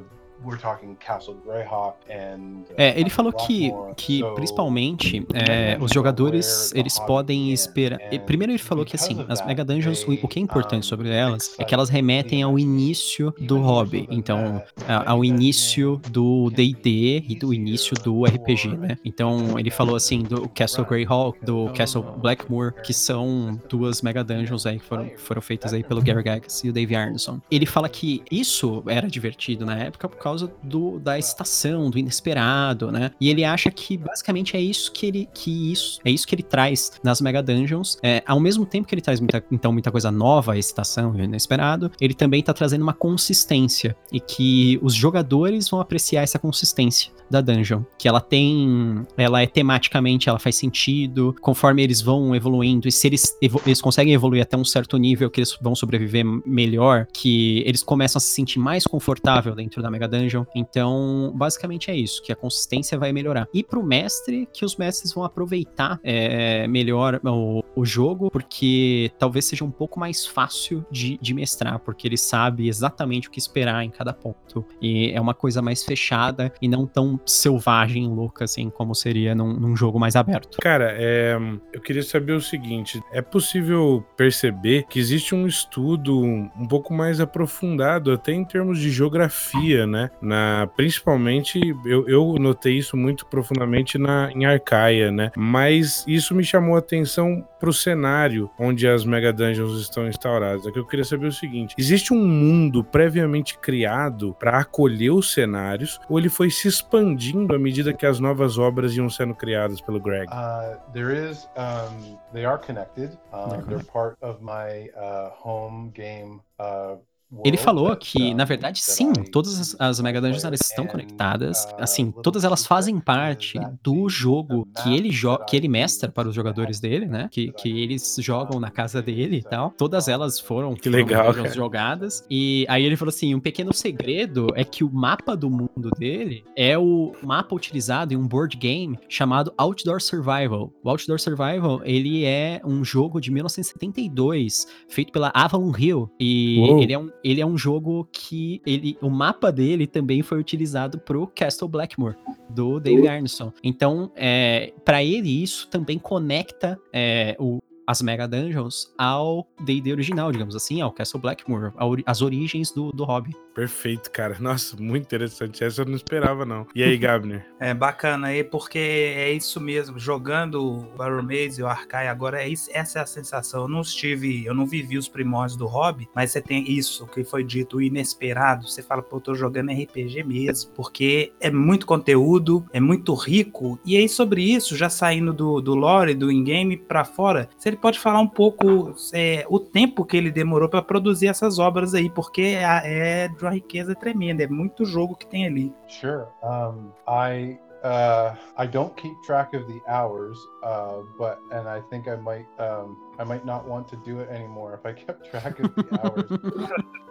É, 2.78 3.00
ele 3.00 3.10
falou 3.10 3.32
que, 3.32 3.72
que 3.96 4.22
principalmente 4.36 5.26
é, 5.34 5.78
os 5.80 5.92
jogadores 5.92 6.72
eles 6.76 7.00
podem 7.00 7.52
esperar. 7.52 8.00
Primeiro 8.26 8.52
ele 8.52 8.60
falou 8.60 8.86
que 8.86 8.96
assim, 8.96 9.26
as 9.30 9.46
Mega 9.46 9.64
Dungeons, 9.64 10.06
o 10.08 10.28
que 10.28 10.40
é 10.40 10.42
importante 10.42 10.86
sobre 10.86 11.10
elas 11.10 11.56
é 11.58 11.64
que 11.64 11.74
elas 11.74 11.90
remetem 11.90 12.44
ao 12.44 12.60
início 12.60 13.34
do 13.40 13.60
hobby. 13.60 14.08
Então, 14.12 14.62
ao 14.88 15.24
início 15.24 16.02
do 16.10 16.50
D&D 16.50 17.24
e 17.28 17.36
do 17.36 17.54
início 17.54 17.96
do 18.04 18.26
RPG, 18.26 18.76
né? 18.78 18.98
Então 19.06 19.58
ele 19.58 19.72
falou 19.72 19.96
assim 19.96 20.22
do 20.24 20.50
Castle 20.50 20.86
Greyhawk, 20.86 21.44
do 21.44 21.70
Castle 21.70 22.04
Blackmoor, 22.18 22.74
que 22.84 22.94
são 22.94 23.60
duas 23.70 24.02
Mega 24.02 24.24
Dungeons 24.24 24.66
aí 24.66 24.80
que 24.80 24.86
foram, 24.86 25.10
foram 25.18 25.42
feitas 25.42 25.74
aí 25.74 25.84
pelo 25.84 26.02
Gary 26.02 26.26
Gygax 26.26 26.64
e 26.64 26.70
o 26.70 26.74
Dave 26.74 26.96
Arneson. 26.96 27.40
Ele 27.52 27.66
fala 27.66 27.88
que 27.88 28.24
isso 28.32 28.84
era 28.88 29.08
divertido 29.08 29.66
na 29.66 29.78
época 29.78 30.10
causa 30.26 30.52
do, 30.64 30.98
da 30.98 31.20
estação, 31.20 31.92
do 31.92 32.00
inesperado, 32.00 32.92
né? 32.92 33.12
E 33.22 33.30
ele 33.30 33.44
acha 33.44 33.70
que 33.70 33.96
basicamente 33.96 34.58
é 34.58 34.60
isso 34.60 34.92
que 34.92 35.06
ele 35.06 35.30
que 35.32 35.72
isso 35.72 36.00
é 36.04 36.10
isso 36.10 36.28
que 36.28 36.34
ele 36.34 36.42
traz 36.42 36.94
nas 37.04 37.22
Mega 37.22 37.44
Dungeons. 37.44 38.00
É, 38.02 38.24
ao 38.26 38.40
mesmo 38.40 38.66
tempo 38.66 38.88
que 38.88 38.96
ele 38.96 39.04
traz 39.04 39.20
muita, 39.20 39.44
então 39.52 39.72
muita 39.72 39.92
coisa 39.92 40.10
nova, 40.10 40.54
a 40.54 40.58
estação 40.58 41.16
e 41.16 41.22
o 41.22 41.24
inesperado, 41.24 41.92
ele 42.02 42.16
também 42.16 42.42
tá 42.42 42.54
trazendo 42.54 42.82
uma 42.82 42.94
consistência 42.94 43.96
e 44.12 44.20
que 44.20 44.80
os 44.82 44.96
jogadores 44.96 45.70
vão 45.70 45.80
apreciar 45.80 46.24
essa 46.24 46.40
consistência 46.40 47.12
da 47.30 47.42
dungeon, 47.42 47.84
que 47.98 48.08
ela 48.08 48.22
tem, 48.22 49.04
ela 49.18 49.42
é 49.42 49.48
tematicamente, 49.48 50.30
ela 50.30 50.40
faz 50.40 50.56
sentido, 50.56 51.36
conforme 51.42 51.84
eles 51.84 52.02
vão 52.02 52.36
evoluindo 52.36 52.88
e 52.88 52.92
se 52.92 53.08
eles, 53.08 53.38
eles 53.42 53.82
conseguem 53.82 54.14
evoluir 54.14 54.42
até 54.42 54.58
um 54.58 54.66
certo 54.66 54.98
nível 54.98 55.30
que 55.30 55.40
eles 55.40 55.58
vão 55.62 55.76
sobreviver 55.76 56.26
melhor, 56.46 57.08
que 57.14 57.64
eles 57.66 57.84
começam 57.84 58.18
a 58.18 58.22
se 58.22 58.30
sentir 58.30 58.60
mais 58.60 58.86
confortável 58.86 59.54
dentro 59.56 59.82
da 59.82 59.92
Mega 59.92 60.08
Dungeon. 60.08 60.15
Então, 60.56 61.32
basicamente 61.36 61.92
é 61.92 61.96
isso, 61.96 62.22
que 62.24 62.32
a 62.32 62.36
consistência 62.36 62.98
vai 62.98 63.12
melhorar. 63.12 63.48
E 63.54 63.64
pro 63.64 63.84
mestre, 63.84 64.48
que 64.54 64.66
os 64.66 64.76
mestres 64.76 65.14
vão 65.14 65.24
aproveitar 65.24 66.00
é, 66.04 66.68
melhor 66.68 67.20
o, 67.24 67.64
o, 67.76 67.86
jogo, 67.86 68.30
porque 68.32 69.12
talvez 69.18 69.46
seja 69.46 69.64
um 69.64 69.72
pouco 69.72 70.00
mais 70.00 70.26
fácil 70.26 70.86
de, 70.92 71.18
de 71.22 71.34
mestrar, 71.34 71.80
porque 71.80 72.08
ele 72.08 72.18
sabe 72.18 72.68
exatamente 72.68 73.28
o 73.28 73.32
que 73.32 73.40
esperar 73.40 73.84
em 73.84 73.90
cada 73.90 74.14
ponto. 74.14 74.66
E 74.82 75.12
é 75.12 75.20
uma 75.20 75.34
coisa 75.34 75.62
mais 75.62 75.84
fechada 75.84 76.52
e 76.62 76.68
não 76.68 76.86
tão 76.86 77.20
selvagem, 77.26 78.08
louca, 78.08 78.46
assim, 78.46 78.70
como 78.70 78.94
seria 78.96 79.36
num, 79.36 79.54
num 79.54 79.76
jogo 79.76 80.00
mais 80.00 80.16
aberto. 80.16 80.58
Cara, 80.62 80.94
é, 80.98 81.38
eu 81.74 81.82
queria 81.82 82.04
saber 82.04 82.34
o 82.34 82.42
seguinte: 82.42 83.02
é 83.12 83.22
possível 83.22 84.04
perceber 84.16 84.86
que 84.90 85.00
existe 85.00 85.36
um 85.36 85.48
estudo 85.48 86.22
um 86.22 86.68
pouco 86.68 86.94
mais 86.94 87.20
aprofundado, 87.20 88.12
até 88.12 88.32
em 88.32 88.44
termos 88.44 88.80
de 88.80 88.90
geografia, 88.90 89.86
né? 89.86 90.05
Na, 90.22 90.68
principalmente, 90.76 91.60
eu, 91.86 92.08
eu 92.08 92.36
notei 92.40 92.78
isso 92.78 92.96
muito 92.98 93.26
profundamente 93.26 93.98
na, 93.98 94.32
em 94.32 94.46
Arcaia, 94.46 95.12
né? 95.12 95.32
Mas 95.36 96.04
isso 96.08 96.34
me 96.34 96.44
chamou 96.44 96.76
a 96.76 96.80
atenção 96.80 97.46
pro 97.60 97.74
cenário 97.74 98.50
onde 98.60 98.88
as 98.88 99.06
Mega 99.06 99.34
Dungeons 99.34 99.80
estão 99.80 100.08
instauradas. 100.08 100.66
É 100.66 100.72
que 100.72 100.80
eu 100.80 100.86
queria 100.86 101.06
saber 101.06 101.28
o 101.28 101.32
seguinte: 101.32 101.76
existe 101.78 102.14
um 102.14 102.26
mundo 102.26 102.84
previamente 102.84 103.58
criado 103.58 104.36
para 104.40 104.60
acolher 104.60 105.12
os 105.12 105.34
cenários, 105.34 106.00
ou 106.10 106.20
ele 106.20 106.30
foi 106.30 106.50
se 106.50 106.68
expandindo 106.68 107.56
à 107.56 107.60
medida 107.60 107.94
que 107.94 108.06
as 108.06 108.20
novas 108.20 108.58
obras 108.58 108.96
iam 108.96 109.10
sendo 109.10 109.34
criadas 109.34 109.82
pelo 109.82 110.00
Greg? 110.00 110.28
Uh, 110.32 110.78
there 110.94 111.14
is, 111.14 111.48
um, 111.58 112.18
they 112.34 112.46
are 112.46 112.60
connected. 112.60 113.18
Um, 113.34 113.62
they're 113.68 113.84
part 113.86 114.18
of 114.22 114.42
my 114.42 114.90
uh, 114.96 115.32
home 115.44 115.92
game 115.94 116.42
uh, 116.60 116.98
ele 117.44 117.58
falou 117.58 117.96
que, 117.96 118.34
na 118.34 118.46
verdade, 118.46 118.82
sim, 118.82 119.12
todas 119.14 119.60
as, 119.60 119.76
as 119.80 120.00
Mega 120.00 120.22
Dungeons 120.22 120.44
elas 120.44 120.62
estão 120.62 120.86
conectadas. 120.86 121.68
Assim, 121.78 122.12
todas 122.12 122.44
elas 122.44 122.66
fazem 122.66 123.00
parte 123.00 123.60
do 123.84 124.08
jogo 124.08 124.68
que 124.82 124.96
ele 124.96 125.10
que 125.48 125.56
ele 125.56 125.68
mestra 125.68 126.12
para 126.12 126.28
os 126.28 126.36
jogadores 126.36 126.80
dele, 126.80 127.06
né? 127.08 127.28
Que, 127.32 127.52
que 127.52 127.82
eles 127.82 128.18
jogam 128.20 128.60
na 128.60 128.70
casa 128.70 129.02
dele 129.02 129.38
e 129.38 129.44
tal. 129.44 129.72
Todas 129.72 130.08
elas 130.08 130.40
foram, 130.40 130.76
que 130.76 130.90
legal, 130.90 131.34
foram 131.34 131.52
jogadas. 131.52 132.26
E 132.30 132.66
aí 132.70 132.84
ele 132.84 132.96
falou 132.96 133.10
assim: 133.10 133.34
um 133.34 133.40
pequeno 133.40 133.74
segredo 133.74 134.48
é 134.56 134.64
que 134.64 134.84
o 134.84 134.92
mapa 134.92 135.36
do 135.36 135.50
mundo 135.50 135.90
dele 135.98 136.44
é 136.56 136.78
o 136.78 137.14
mapa 137.24 137.56
utilizado 137.56 138.14
em 138.14 138.18
um 138.18 138.28
board 138.28 138.56
game 138.58 138.98
chamado 139.10 139.54
Outdoor 139.58 140.02
Survival. 140.02 140.72
O 140.84 140.90
Outdoor 140.90 141.20
Survival, 141.20 141.82
ele 141.84 142.24
é 142.24 142.62
um 142.64 142.84
jogo 142.84 143.20
de 143.20 143.32
1972, 143.32 144.68
feito 144.88 145.12
pela 145.12 145.32
Avalon 145.34 145.74
Hill. 145.78 146.10
E 146.20 146.58
Uou. 146.60 146.82
ele 146.82 146.94
é 146.94 147.00
um 147.00 147.10
ele 147.26 147.42
é 147.42 147.46
um 147.46 147.58
jogo 147.58 148.08
que 148.12 148.62
ele, 148.68 148.96
o 149.02 149.10
mapa 149.10 149.52
dele 149.52 149.88
também 149.88 150.22
foi 150.22 150.40
utilizado 150.40 151.00
pro 151.00 151.26
Castle 151.26 151.68
Blackmore 151.68 152.16
do 152.48 152.80
Dave 152.80 153.08
Arneson. 153.08 153.52
Então, 153.64 154.12
é, 154.16 154.72
para 154.86 155.04
ele 155.04 155.42
isso 155.42 155.68
também 155.68 155.98
conecta 155.98 156.80
é, 156.94 157.36
o, 157.40 157.60
as 157.88 158.02
Mega 158.02 158.28
Dungeons 158.28 158.94
ao 158.98 159.48
D&D 159.62 159.92
original, 159.92 160.32
digamos 160.32 160.56
assim, 160.56 160.82
ao 160.82 160.92
Castle 160.92 161.22
Blackmore, 161.22 161.72
as 162.06 162.22
origens 162.22 162.72
do, 162.72 162.92
do 162.92 163.04
hobby. 163.04 163.36
Perfeito, 163.54 164.12
cara. 164.12 164.36
Nossa, 164.40 164.76
muito 164.76 165.06
interessante. 165.06 165.64
Essa 165.64 165.82
eu 165.82 165.86
não 165.86 165.96
esperava, 165.96 166.46
não. 166.46 166.68
E 166.76 166.84
aí, 166.84 166.98
Gabner? 167.00 167.46
É 167.58 167.74
bacana 167.74 168.28
aí, 168.28 168.44
porque 168.44 168.78
é 168.78 169.32
isso 169.32 169.62
mesmo. 169.62 169.98
Jogando 169.98 170.62
o 170.62 170.82
Battle 170.98 171.24
Maze 171.24 171.62
e 171.62 171.64
o 171.64 171.68
Arcai 171.68 172.10
agora, 172.10 172.44
é 172.44 172.50
isso, 172.50 172.70
essa 172.74 173.00
é 173.00 173.02
a 173.02 173.06
sensação. 173.06 173.62
Eu 173.62 173.68
não 173.70 173.82
estive, 173.82 174.46
eu 174.46 174.54
não 174.54 174.66
vivi 174.66 174.98
os 174.98 175.08
primórdios 175.08 175.58
do 175.58 175.68
hobby, 175.68 176.10
mas 176.14 176.32
você 176.32 176.42
tem 176.42 176.70
isso 176.70 177.08
que 177.08 177.24
foi 177.24 177.46
dito, 177.46 177.78
o 177.78 177.82
inesperado. 177.82 178.68
Você 178.68 178.84
fala, 178.84 179.02
pô, 179.02 179.18
eu 179.18 179.22
tô 179.22 179.36
jogando 179.36 179.72
RPG 179.72 180.24
mesmo, 180.24 180.72
porque 180.76 181.32
é 181.40 181.50
muito 181.50 181.86
conteúdo, 181.86 182.66
é 182.74 182.80
muito 182.82 183.14
rico. 183.14 183.80
E 183.86 183.96
aí, 183.96 184.10
sobre 184.10 184.44
isso, 184.44 184.76
já 184.76 184.90
saindo 184.90 185.32
do, 185.32 185.62
do 185.62 185.76
lore, 185.76 186.14
do 186.14 186.30
in-game 186.30 186.76
pra 186.76 187.06
fora, 187.06 187.48
você 187.58 187.72
ele 187.76 187.82
pode 187.82 188.00
falar 188.00 188.20
um 188.20 188.28
pouco 188.28 188.96
é, 189.14 189.46
o 189.50 189.60
tempo 189.60 190.06
que 190.06 190.16
ele 190.16 190.32
demorou 190.32 190.70
para 190.70 190.82
produzir 190.82 191.28
essas 191.28 191.60
obras 191.60 191.94
aí, 191.94 192.10
porque 192.10 192.42
é, 192.42 193.24
é 193.24 193.28
de 193.28 193.42
uma 193.44 193.52
riqueza 193.52 193.94
tremenda, 193.94 194.44
é 194.44 194.48
muito 194.48 194.86
jogo 194.86 195.16
que 195.16 195.28
tem 195.28 195.46
ali. 195.46 195.74
Sure. 195.88 196.26
Um, 196.42 196.92
I 197.08 197.60
uh, 197.84 198.36
I 198.58 198.66
don't 198.68 198.94
keep 198.96 199.14
track 199.24 199.56
of 199.56 199.68
the 199.68 199.80
hours, 199.88 200.38
uh, 200.64 201.04
but 201.18 201.38
and 201.52 201.68
I 201.68 201.82
think 201.90 202.08
I 202.08 202.16
might 202.16 202.48
um, 202.60 202.96
I 203.20 203.26
might 203.26 203.46
not 203.46 203.68
want 203.68 203.88
to 203.90 203.96
do 203.98 204.20
it 204.20 204.32
anymore 204.32 204.74
if 204.76 204.86
I 204.86 204.94
kept 204.94 205.30
track 205.30 205.62
of 205.62 205.70
the 205.76 205.84
hours. 206.04 206.26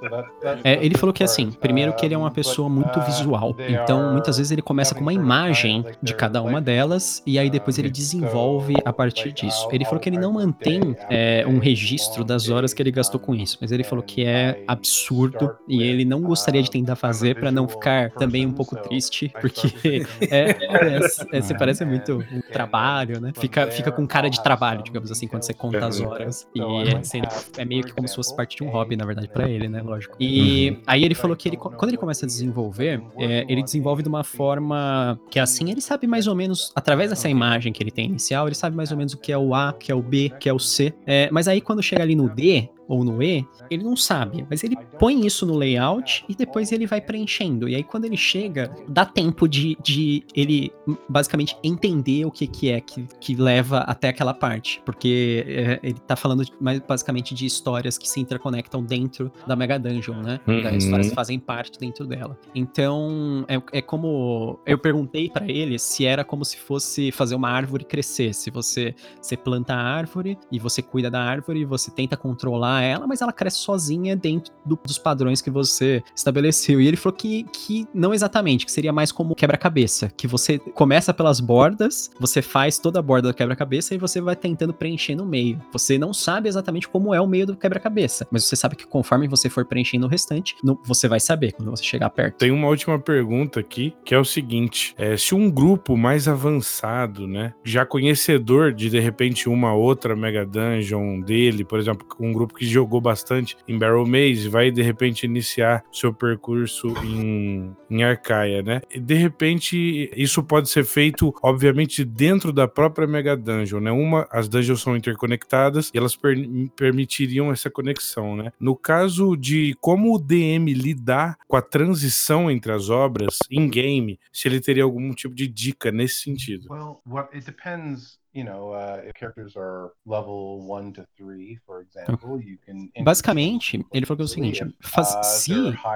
so 0.01 0.09
that, 0.11 0.29
that's 0.43 0.61
é, 0.65 0.85
ele 0.85 0.97
falou 0.97 1.13
que 1.13 1.25
assim, 1.25 1.51
primeiro 1.51 1.95
que 1.95 2.05
ele 2.05 2.15
é 2.15 2.19
uma 2.19 2.31
pessoa 2.31 2.69
muito 2.69 2.99
uh, 2.99 3.05
visual, 3.05 3.57
então 3.59 4.13
muitas 4.13 4.37
vezes 4.37 4.53
ele 4.53 4.63
começa 4.63 4.95
com 4.95 5.01
uma 5.01 5.13
imagem 5.13 5.85
de 6.03 6.15
cada 6.15 6.43
uma 6.43 6.61
delas 6.61 7.23
e 7.27 7.39
aí 7.39 7.49
depois 7.49 7.79
ele 7.79 7.91
desenvolve 7.91 8.75
a 8.85 8.93
partir 8.93 9.33
disso. 9.33 9.69
Ele 9.71 9.85
falou 9.85 10.01
que 10.01 10.09
ele 10.09 10.19
não 10.19 10.33
mantém 10.33 10.97
é, 11.09 11.45
um 11.47 11.59
registro 11.59 12.25
das 12.25 12.49
horas 12.49 12.75
que 12.75 12.83
ele 12.83 12.91
gastou 12.91 13.21
com 13.21 13.35
isso, 13.35 13.59
mas 13.61 13.73
ele 13.73 13.85
falou 13.85 14.05
que 14.05 14.25
é 14.25 14.63
absurdo 14.67 15.57
e 15.69 15.83
ele 15.83 16.05
não 16.05 16.21
gostaria 16.21 16.63
de 16.63 16.71
tentar 16.71 16.97
fazer 16.97 17.37
para 17.37 17.51
não 17.51 17.69
ficar 17.69 18.11
também 18.11 18.47
um 18.47 18.53
pouco 18.53 18.77
triste, 18.77 19.33
porque 19.41 20.07
é, 20.31 20.51
é, 20.51 20.99
é, 21.33 21.41
você 21.41 21.55
parece 21.57 21.85
muito 21.85 22.25
um 22.33 22.41
trabalho, 22.53 23.21
né? 23.21 23.33
Fica, 23.35 23.67
fica 23.71 23.91
com 23.91 24.07
cara 24.07 24.29
de 24.29 24.43
trabalho, 24.43 24.83
digamos 24.83 25.11
assim, 25.11 25.27
quando 25.27 25.43
você 25.43 25.55
conta 25.55 25.87
as 25.87 25.94
horas. 26.01 26.49
E 26.55 26.61
é, 26.61 26.97
assim, 26.97 27.23
é 27.57 27.65
meio 27.65 27.85
que 27.85 27.93
como 27.93 28.07
se 28.09 28.15
fosse 28.15 28.35
parte 28.35 28.57
de 28.57 28.65
um 28.65 28.69
hobby, 28.69 28.97
na 28.97 29.05
verdade, 29.05 29.29
para 29.29 29.49
ele, 29.49 29.69
né? 29.69 29.83
Lógico. 29.83 30.17
E 30.19 30.71
uhum. 30.71 30.83
aí 30.87 31.05
ele 31.05 31.15
falou 31.15 31.37
que 31.37 31.49
ele, 31.49 31.57
quando 31.57 31.89
ele 31.89 31.97
começa 31.97 32.25
a 32.25 32.29
desenvolver, 32.29 33.03
é, 33.19 33.45
ele 33.49 33.63
desenvolve 33.63 34.03
de 34.03 34.09
uma 34.09 34.25
forma 34.25 35.19
que 35.31 35.39
assim, 35.39 35.71
ele 35.71 35.81
sabe 35.81 36.07
mais 36.07 36.27
ou 36.27 36.35
menos, 36.35 36.73
através 36.75 37.11
dessa 37.11 37.29
imagem 37.29 37.73
que 37.73 37.83
ele 37.83 37.91
tem 37.91 38.07
inicial, 38.07 38.47
ele 38.47 38.55
sabe 38.55 38.77
mais 38.77 38.91
ou 38.91 38.97
menos 38.97 39.13
o 39.13 39.19
que 39.19 39.33
é 39.33 39.39
o 39.39 39.55
A, 39.55 39.71
o 39.71 39.75
que 39.75 39.91
é 39.91 39.95
o 39.95 40.03
B, 40.03 40.31
o 40.35 40.39
que 40.39 40.49
é 40.49 40.53
o 40.53 40.59
C. 40.59 40.93
É, 41.07 41.29
mas 41.31 41.49
aí 41.49 41.61
quando 41.61 41.83
chega 41.83 42.03
ali 42.03 42.15
no 42.15 42.29
D, 42.29 42.69
ou 42.89 43.05
no 43.05 43.23
E, 43.23 43.47
ele 43.71 43.85
não 43.85 43.97
sabe, 43.97 44.47
mas 44.49 44.63
ele 44.63 44.77
põe 44.99 45.27
isso 45.27 45.47
no 45.47 45.57
layout 45.57 46.25
e 46.29 46.35
depois 46.35 46.73
ele 46.73 46.87
vai 46.87 47.01
preenchendo. 47.01 47.69
E 47.69 47.75
aí 47.75 47.83
quando 47.83 48.05
ele 48.05 48.17
chega, 48.17 48.75
dá 48.89 49.05
tempo 49.05 49.49
de, 49.49 49.77
de 49.83 50.25
ele 50.35 50.73
basicamente 51.09 51.57
entender 51.63 52.25
o 52.25 52.31
que, 52.31 52.47
que 52.47 52.71
é 52.71 52.81
que, 52.81 53.07
que 53.21 53.35
leva 53.35 53.79
até 53.81 54.09
aquela 54.09 54.35
parte. 54.35 54.83
Porque 54.85 55.45
é, 55.47 55.81
ele 55.83 55.99
tá 56.07 56.17
falando 56.17 56.45
mais 56.61 56.81
basicamente 56.81 57.35
de 57.35 57.47
histórias 57.47 57.97
que 57.99 58.09
se 58.09 58.21
interconectam 58.21 58.83
dentro 58.83 59.31
da 59.47 59.57
Mega 59.57 59.79
Dungeon, 59.79 60.23
né? 60.23 60.41
Uhum. 60.47 60.63
Das 60.63 60.85
histórias 60.85 61.09
que 61.09 61.15
fazem 61.15 61.39
parte 61.39 61.79
dentro 61.79 62.07
dela. 62.07 62.39
Então, 62.55 63.45
é, 63.49 63.79
é 63.79 63.83
como. 63.83 64.59
Eu 64.67 64.79
perguntei 64.79 65.29
para 65.29 65.51
ele 65.51 65.79
se 65.79 66.05
era 66.05 66.25
como 66.25 66.45
se 66.45 66.57
fosse 66.59 67.11
fazer 67.13 67.35
uma 67.35 67.49
árvore 67.49 67.85
crescer. 67.85 68.35
Se 68.35 68.51
você, 68.51 68.95
você 69.21 69.37
planta 69.37 69.75
a 69.75 69.81
árvore 69.81 70.39
e 70.51 70.59
você 70.59 70.83
cuida 70.83 71.11
da 71.11 71.23
árvore 71.23 71.61
e 71.61 71.65
você 71.65 71.91
tenta 71.91 72.17
controlar 72.17 72.74
ela, 72.83 73.07
mas 73.07 73.21
ela 73.21 73.33
cresce 73.33 73.59
sozinha 73.59 74.17
dentro 74.17 74.53
do, 74.65 74.79
dos 74.85 74.99
padrões 74.99 75.41
que 75.41 75.51
você 75.51 76.03
estabeleceu. 76.15 76.81
E 76.81 76.87
ele 76.87 76.97
falou 76.97 77.17
que, 77.17 77.45
que 77.45 77.87
não 77.95 78.15
exatamente, 78.15 78.65
que 78.65 78.73
seria 78.73 78.93
mais 78.93 79.13
como 79.13 79.35
quebra-cabeça, 79.35 80.11
que 80.17 80.27
você 80.27 80.59
começa 80.59 81.13
pelas 81.13 81.41
bordas, 81.41 82.11
você 82.19 82.41
faz 82.43 82.79
toda 82.79 82.99
a 82.99 83.03
borda 83.03 83.29
do 83.29 83.35
quebra-cabeça 83.35 83.95
e 83.95 83.99
você 83.99 84.21
vai 84.21 84.37
tentando 84.37 84.73
preencher 84.73 85.15
no 85.15 85.27
meio. 85.27 85.61
Você 85.73 85.99
não 85.99 86.13
sabe 86.13 86.49
exatamente 86.49 86.89
como 86.89 87.15
é 87.15 87.21
o 87.21 87.27
meio 87.27 87.47
do 87.47 87.57
quebra-cabeça, 87.57 88.27
mas 88.31 88.45
você 88.45 88.57
sabe 88.57 88.77
que 88.77 88.87
conforme 88.87 89.29
você 89.29 89.49
for 89.49 89.65
preenchendo 89.65 90.07
o 90.07 90.09
restante, 90.09 90.57
você 90.85 91.09
vai 91.09 91.21
saber 91.21 91.53
quando 91.53 91.71
você 91.71 91.85
chegar 91.85 92.11
perto. 92.11 92.39
Tem 92.39 92.51
uma 92.51 92.69
última 92.69 92.99
pergunta 92.99 93.61
aqui, 93.61 93.95
que 94.05 94.15
é 94.15 94.19
o 94.19 94.25
seguinte: 94.25 94.95
é, 94.99 95.17
se 95.17 95.35
um 95.35 95.51
grupo 95.51 95.97
mais 95.97 96.29
avançado, 96.29 97.27
né, 97.27 97.55
já 97.65 97.85
conhecedor 97.87 98.73
de 98.73 98.91
de 98.91 99.01
repente 99.01 99.49
uma 99.49 99.75
outra 99.75 100.15
Mega 100.15 100.45
Dungeon 100.45 101.21
dele, 101.21 101.65
por 101.65 101.79
exemplo, 101.79 102.07
um 102.19 102.33
grupo 102.33 102.55
que 102.55 102.64
jogou 102.67 103.01
bastante 103.01 103.57
em 103.67 103.79
Barrel 103.79 104.07
Maze, 104.07 104.49
vai 104.49 104.71
de 104.71 104.83
repente 104.83 105.25
iniciar 105.25 105.85
seu 105.93 106.13
percurso 106.13 106.89
em, 107.05 107.75
em 107.91 108.03
Arcaia, 108.03 108.63
né? 108.63 108.81
E 108.91 109.01
de 109.01 109.15
repente 109.15 110.11
isso 110.15 110.43
pode 110.43 110.69
ser 110.69 110.85
feito, 110.85 111.35
obviamente, 111.43 112.05
dentro 112.05 112.53
da 112.53 112.67
própria 112.69 113.07
Mega 113.07 113.37
Dungeon, 113.37 113.81
né? 113.81 113.91
Uma, 113.91 114.27
as 114.31 114.49
dungeons 114.49 114.81
são 114.81 114.97
interconectadas 114.97 115.91
e 115.95 115.99
elas 115.99 116.17
per 116.17 116.35
permitiriam 116.77 117.53
essa 117.53 117.71
conexão, 117.71 118.37
né? 118.37 118.53
No 118.59 118.77
caso 118.77 119.37
de 119.37 119.77
como 119.81 120.15
o 120.15 120.19
DM 120.19 120.73
lidar 120.73 121.39
com 121.47 121.57
a 121.57 121.63
transição 121.63 122.51
entre 122.51 122.73
as 122.73 122.91
obras 122.91 123.39
em 123.51 123.69
game, 123.69 124.19
se 124.33 124.49
ele 124.49 124.61
teria 124.61 124.85
algum 124.85 125.13
tipo 125.13 125.35
de 125.35 125.47
dica 125.47 125.91
nesse 125.91 126.23
sentido. 126.23 126.69
Well, 126.71 127.01
what, 127.07 127.35
it 127.35 127.47
depends 127.47 128.19
you 128.35 128.45
know, 128.45 128.75
uh, 128.75 129.01
if 129.09 129.15
characters 129.15 129.57
are 129.57 129.93
level 130.05 130.61
1 130.67 130.93
to 130.95 131.07
3, 131.17 131.59
for 131.65 131.83
example, 131.83 132.41
you 132.43 132.59
can 132.67 132.89
Basicamente, 133.05 133.85
ele 133.93 134.05
falou 134.05 134.17
que 134.17 134.23
é 134.23 134.25
o 134.25 134.29
seguinte, 134.29 134.67
faz, 134.81 135.15
uh, 135.15 135.23
se 135.23 135.55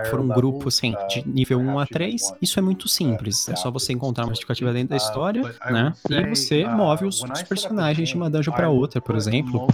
for 0.09 0.21
um 0.21 0.29
grupo 0.29 0.69
assim, 0.69 0.95
de 1.09 1.21
uh, 1.21 1.23
nível 1.27 1.59
1 1.59 1.79
a 1.81 1.87
3, 1.87 2.35
isso 2.41 2.59
é 2.59 2.63
muito 2.63 2.89
simples, 2.89 3.49
é 3.49 3.57
só 3.57 3.71
você 3.71 3.93
encontrar 3.93 4.25
uma 4.25 4.31
justificativa 4.31 4.73
dentro 4.73 4.91
da 4.91 4.97
história, 4.97 5.43
né, 5.69 5.93
e 6.09 6.29
você 6.29 6.65
move 6.65 7.07
os, 7.07 7.23
os 7.23 7.43
personagens 7.43 8.09
de 8.09 8.15
uma 8.15 8.31
dungeon 8.31 8.53
para 8.53 8.71
outra, 8.71 9.01
por 9.01 9.17
exemplo. 9.17 9.67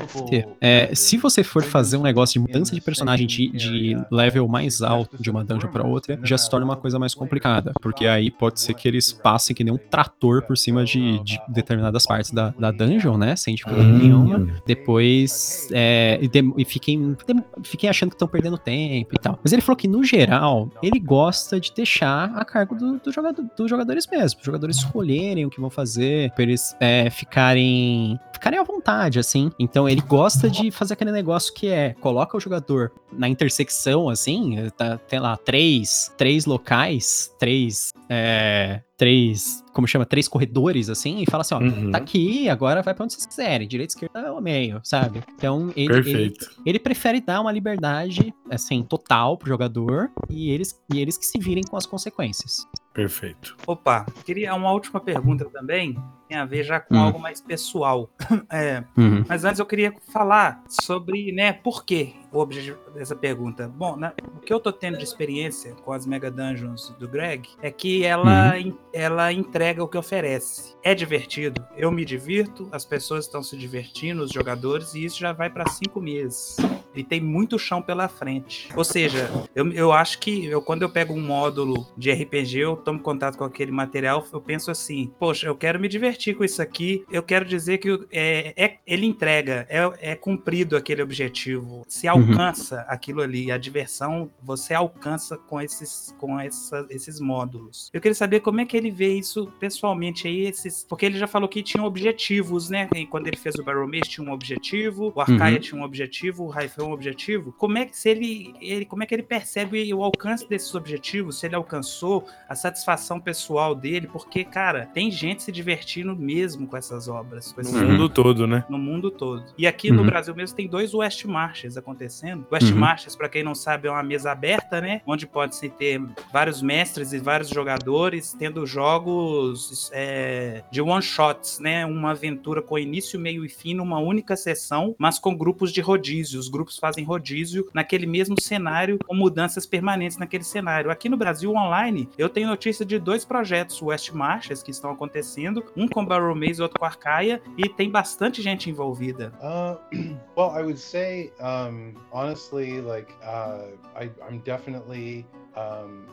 É, 0.61 0.94
se 0.94 1.18
você 1.18 1.44
for 1.44 1.62
fazer 1.62 1.99
um 1.99 2.02
negócio 2.02 2.40
de 2.40 2.47
mudança 2.47 2.75
de 2.75 2.80
personagem 2.80 3.26
de, 3.26 3.49
de 3.49 3.97
level 4.11 4.49
mais 4.49 4.80
alto 4.80 5.23
de 5.23 5.30
uma 5.30 5.44
dungeon 5.44 5.71
para 5.71 5.87
outra, 5.87 6.18
já 6.23 6.38
se 6.38 6.49
torna 6.49 6.64
uma 6.64 6.76
coisa 6.76 6.99
mais 6.99 7.14
complicada, 7.14 7.73
porque 7.83 8.06
aí 8.06 8.30
pode 8.30 8.61
ser 8.61 8.73
que 8.73 8.88
eles 8.88 9.12
passem 9.12 9.54
que 9.54 9.62
nem 9.62 9.75
um 9.75 9.78
trator 9.78 10.42
por 10.42 10.56
cima 10.56 10.85
de, 10.85 11.23
de 11.23 11.38
determinadas 11.49 12.06
partes 12.06 12.30
da, 12.30 12.54
da 12.59 12.71
dungeon, 12.71 13.17
né? 13.17 13.37
Sem 13.37 13.55
dificuldade 13.55 13.89
hum. 13.89 13.99
nenhuma. 13.99 14.47
Depois, 14.67 15.69
é, 15.73 16.19
e, 16.21 16.29
de, 16.29 16.53
e 16.57 16.65
fiquem, 16.65 17.17
fiquem 17.63 17.89
achando 17.89 18.11
que 18.11 18.17
estão 18.17 18.29
perdendo 18.29 18.59
tempo 18.59 19.15
e 19.15 19.19
tal. 19.19 19.39
Mas 19.43 19.53
ele 19.53 19.63
falou 19.63 19.77
que, 19.77 19.89
no 19.89 20.05
geral, 20.05 20.71
ele 20.83 20.99
gosta 20.99 21.61
de 21.61 21.73
deixar 21.73 22.33
a 22.35 22.45
cargo 22.45 22.75
do, 22.75 22.99
do 22.99 23.13
jogador, 23.13 23.45
dos 23.57 23.71
jogadores 23.71 24.07
mesmo. 24.07 24.41
Os 24.41 24.47
jogadores 24.47 24.77
escolherem 24.77 25.45
o 25.45 25.51
que 25.51 25.61
vão 25.61 25.71
fazer, 25.71 26.31
pra 26.33 26.43
eles 26.43 26.77
é, 26.81 27.11
ficarem 27.11 28.19
ficarem 28.45 28.59
à 28.59 28.63
vontade, 28.63 29.19
assim. 29.19 29.51
Então 29.59 29.89
ele 29.89 30.03
gosta 30.03 30.51
de 30.51 30.71
fazer 30.71 30.95
aquele 30.95 31.13
negócio 31.13 31.55
que 31.55 31.69
é, 31.69 31.95
coloca 31.95 32.37
o 32.37 32.41
jogador 32.41 32.93
na 33.11 33.29
intersecção, 33.29 34.09
assim, 34.09 34.69
tá, 34.77 34.99
tem 34.99 35.19
lá 35.19 35.37
três, 35.37 36.13
três 36.19 36.45
locais, 36.45 37.33
três, 37.39 37.93
é, 38.09 38.83
três, 38.97 39.63
como 39.73 39.87
chama, 39.87 40.07
três 40.07 40.29
corredores, 40.29 40.89
assim, 40.89 41.23
e 41.23 41.27
fala 41.31 41.43
assim, 41.43 41.55
ó, 41.55 41.61
uhum. 41.61 41.91
tá 41.91 41.99
aqui, 41.99 42.49
agora 42.49 42.83
vai 42.83 42.95
pra 42.95 43.05
onde 43.05 43.15
vocês 43.15 43.27
quiserem, 43.27 43.67
direita, 43.67 43.95
esquerda 43.95 44.33
ou 44.33 44.41
meio, 44.41 44.81
sabe? 44.85 45.23
Então, 45.35 45.73
ele, 45.77 46.11
ele, 46.11 46.35
ele, 46.65 46.79
prefere 46.79 47.21
dar 47.21 47.41
uma 47.41 47.51
liberdade, 47.51 48.33
assim, 48.51 48.83
total 48.83 49.37
pro 49.37 49.49
jogador, 49.49 50.11
e 50.31 50.51
eles, 50.51 50.81
e 50.93 51.01
eles 51.01 51.19
que 51.19 51.27
se 51.27 51.39
virem 51.39 51.65
com 51.65 51.77
as 51.77 51.87
consequências. 51.87 52.67
Perfeito. 52.95 53.57
Opa, 53.67 54.07
queria 54.25 54.55
uma 54.55 54.71
última 54.71 55.01
pergunta 55.01 55.45
também, 55.47 55.99
tem 56.29 56.39
a 56.39 56.45
ver 56.45 56.63
já 56.63 56.79
com 56.79 56.95
hum. 56.95 57.01
algo 57.01 57.19
mais 57.19 57.41
pessoal. 57.41 58.09
É, 58.51 58.85
uhum. 58.97 59.25
Mas 59.27 59.45
antes 59.45 59.59
eu 59.59 59.67
queria 59.67 59.93
falar 60.13 60.63
sobre, 60.69 61.33
né, 61.33 61.53
por 61.53 61.85
que 61.85 62.15
o 62.31 62.39
objetivo 62.39 62.79
dessa 62.95 63.17
pergunta. 63.17 63.67
Bom, 63.67 63.97
né, 63.97 64.13
o 64.37 64.39
que 64.39 64.53
eu 64.53 64.61
tô 64.61 64.71
tendo 64.71 64.97
de 64.97 65.03
experiência 65.03 65.75
com 65.75 65.93
as 65.93 66.07
Mega 66.07 66.31
Dungeons 66.31 66.95
do 66.99 67.09
Greg 67.09 67.49
é 67.61 67.71
que 67.71 68.05
ela, 68.05 68.55
uhum. 68.57 68.79
ela 68.93 69.33
entrega 69.33 69.83
o 69.83 69.89
que 69.89 69.99
oferece. 69.99 70.77
É 70.85 70.95
divertido, 70.95 71.67
eu 71.77 71.91
me 71.91 72.05
divirto, 72.05 72.69
as 72.71 72.85
pessoas 72.85 73.25
estão 73.25 73.43
se 73.43 73.57
divertindo, 73.57 74.23
os 74.23 74.31
jogadores, 74.31 74.95
e 74.95 75.05
isso 75.05 75.19
já 75.19 75.33
vai 75.33 75.51
para 75.51 75.69
cinco 75.69 76.01
meses. 76.01 76.57
E 76.95 77.03
tem 77.03 77.21
muito 77.21 77.59
chão 77.59 77.83
pela 77.83 78.09
frente. 78.09 78.69
Ou 78.77 78.85
seja, 78.85 79.31
eu, 79.55 79.71
eu 79.73 79.93
acho 79.93 80.19
que 80.19 80.47
eu, 80.47 80.63
quando 80.63 80.83
eu 80.83 80.91
pego 80.91 81.13
um 81.15 81.21
módulo 81.21 81.87
de 81.97 82.13
RPG, 82.13 82.59
eu 82.59 82.77
tomo 82.77 83.01
contato 83.01 83.37
com 83.37 83.45
aquele 83.45 83.73
material, 83.73 84.25
eu 84.33 84.41
penso 84.41 84.71
assim, 84.71 85.13
poxa, 85.19 85.47
eu 85.47 85.57
quero 85.57 85.81
me 85.81 85.89
divertir 85.89 86.37
com 86.37 86.45
isso 86.45 86.61
aqui, 86.63 87.05
eu 87.11 87.23
quero 87.23 87.45
dizer 87.45 87.79
que 87.79 88.07
é, 88.13 88.55
é 88.57 88.79
ele 88.87 89.07
entrega, 89.07 89.67
é, 89.69 90.13
é 90.13 90.15
cumprido 90.15 90.77
aquele 90.77 91.03
objetivo, 91.03 91.85
se 91.89 92.09
uhum. 92.09 92.15
alcança 92.15 92.77
uhum. 92.77 92.85
aquilo 92.89 93.21
ali, 93.23 93.51
a 93.51 93.59
diversão 93.59 94.31
você 94.42 94.75
alcança 94.75 95.37
com 95.37 95.61
esses, 95.61 96.14
com 96.18 96.38
essa, 96.38 96.87
esses 96.90 97.21
módulos. 97.21 97.90
Eu 97.92 98.01
queria 98.01 98.14
saber 98.14 98.40
como 98.40 98.61
é 98.61 98.64
que 98.64 98.77
ele 98.77 98.90
vê 98.90 99.14
isso 99.14 99.53
pessoalmente 99.59 100.27
aí, 100.27 100.42
esses, 100.42 100.85
porque 100.88 101.07
ele 101.07 101.18
já 101.18 101.27
falou 101.27 101.49
que 101.49 101.62
tinha 101.62 101.83
objetivos, 101.83 102.68
né? 102.68 102.88
E 102.95 103.07
quando 103.07 103.27
ele 103.27 103.37
fez 103.37 103.55
o 103.57 103.64
Barrel 103.64 103.87
Maze 103.87 104.03
tinha 104.03 104.27
um 104.27 104.33
objetivo, 104.33 105.12
o 105.14 105.21
Arcaia 105.21 105.57
uhum. 105.57 105.61
tinha 105.61 105.81
um 105.81 105.85
objetivo, 105.85 106.45
o 106.45 106.49
Raifel 106.49 106.84
um 106.85 106.92
objetivo. 106.92 107.53
Como 107.53 107.79
é 107.79 107.87
que 107.87 107.97
se 107.97 108.09
ele, 108.09 108.55
ele, 108.61 108.85
como 108.85 109.03
é 109.03 109.07
que 109.07 109.14
ele 109.14 109.23
percebe 109.23 109.92
o 109.92 110.03
alcance 110.03 110.49
desses 110.49 110.75
objetivos? 110.75 111.38
Se 111.38 111.47
ele 111.47 111.55
alcançou 111.55 112.27
a 112.49 112.55
satisfação 112.55 113.20
pessoal 113.20 113.75
dele? 113.75 114.07
Porque, 114.07 114.44
cara, 114.44 114.87
tem 114.87 115.11
gente 115.11 115.42
se 115.42 115.53
divertindo 115.53 116.14
mesmo 116.16 116.66
com 116.66 116.77
essas 116.77 117.09
obras. 117.09 117.53
Com 117.53 117.62
no 117.62 117.88
mundo 117.88 118.09
todo, 118.09 118.47
né? 118.47 118.64
No 118.68 118.79
mundo 118.79 119.11
todo. 119.11 119.44
E 119.57 119.66
aqui 119.66 119.90
uhum. 119.90 119.97
no 119.97 120.05
Brasil 120.05 120.35
mesmo 120.35 120.57
tem 120.57 120.68
dois 120.68 120.94
West 120.94 121.25
Marches 121.25 121.77
acontecendo. 121.77 122.47
West 122.51 122.70
uhum. 122.70 122.79
Marches, 122.79 123.16
para 123.16 123.29
quem 123.29 123.42
não 123.42 123.55
sabe, 123.55 123.88
é 123.88 123.90
uma 123.90 124.03
mesa 124.03 124.33
aberta, 124.33 124.81
né? 124.81 125.03
Onde 125.07 125.27
pode-se 125.27 125.68
ter 125.68 126.01
vários 126.33 126.62
mestres 126.62 127.12
e 127.12 127.18
vários 127.18 127.49
jogadores 127.49 128.35
tendo 128.38 128.66
jogos 128.66 129.90
é, 129.92 130.62
de 130.70 130.81
one-shots, 130.81 131.59
né? 131.59 131.87
Uma 131.87 132.11
aventura 132.11 132.62
com 132.62 132.79
início, 132.79 133.18
meio 133.18 133.44
e 133.44 133.49
fim 133.49 133.75
numa 133.75 133.99
única 133.99 134.37
sessão, 134.37 134.94
mas 134.99 135.18
com 135.18 135.37
grupos 135.37 135.73
de 135.73 135.81
rodízio. 135.81 136.38
Os 136.38 136.49
grupos 136.49 136.74
fazem 136.77 137.05
rodízio 137.05 137.69
naquele 137.73 138.07
mesmo 138.07 138.41
cenário, 138.41 138.99
com 139.07 139.15
mudanças 139.15 139.67
permanentes 139.67 140.19
naquele 140.19 140.45
cenário. 140.45 140.91
Aqui 140.91 141.09
no 141.09 141.17
Brasil, 141.17 141.53
online, 141.53 142.09
eu 142.19 142.29
tenho 142.29 142.49
notícia 142.49 142.85
de 142.85 142.99
dois 142.99 143.25
projetos 143.25 143.81
West 143.83 144.11
Marches 144.13 144.63
que 144.63 144.71
estão 144.71 144.91
acontecendo, 144.91 145.65
um 145.77 145.89
com 145.89 146.05
Barrow 146.05 146.35
Maze 146.35 146.61
e 146.61 146.63
outro 146.63 146.79
com 146.79 146.85
Arcaia, 146.85 147.41
e 147.57 147.69
tem 147.69 147.91
bastante 147.91 148.43
gente 148.43 148.71
envolvida. 148.71 149.33
Uh, 149.41 149.79
well, 150.37 150.51
I 150.51 150.63
would 150.63 150.79
say, 150.79 151.33
um, 151.41 151.95
honestly, 152.13 152.81
like, 152.81 153.13
uh, 153.23 153.77
I, 153.95 154.11
I'm 154.29 154.41
definitely 154.45 155.27
um, 155.57 156.07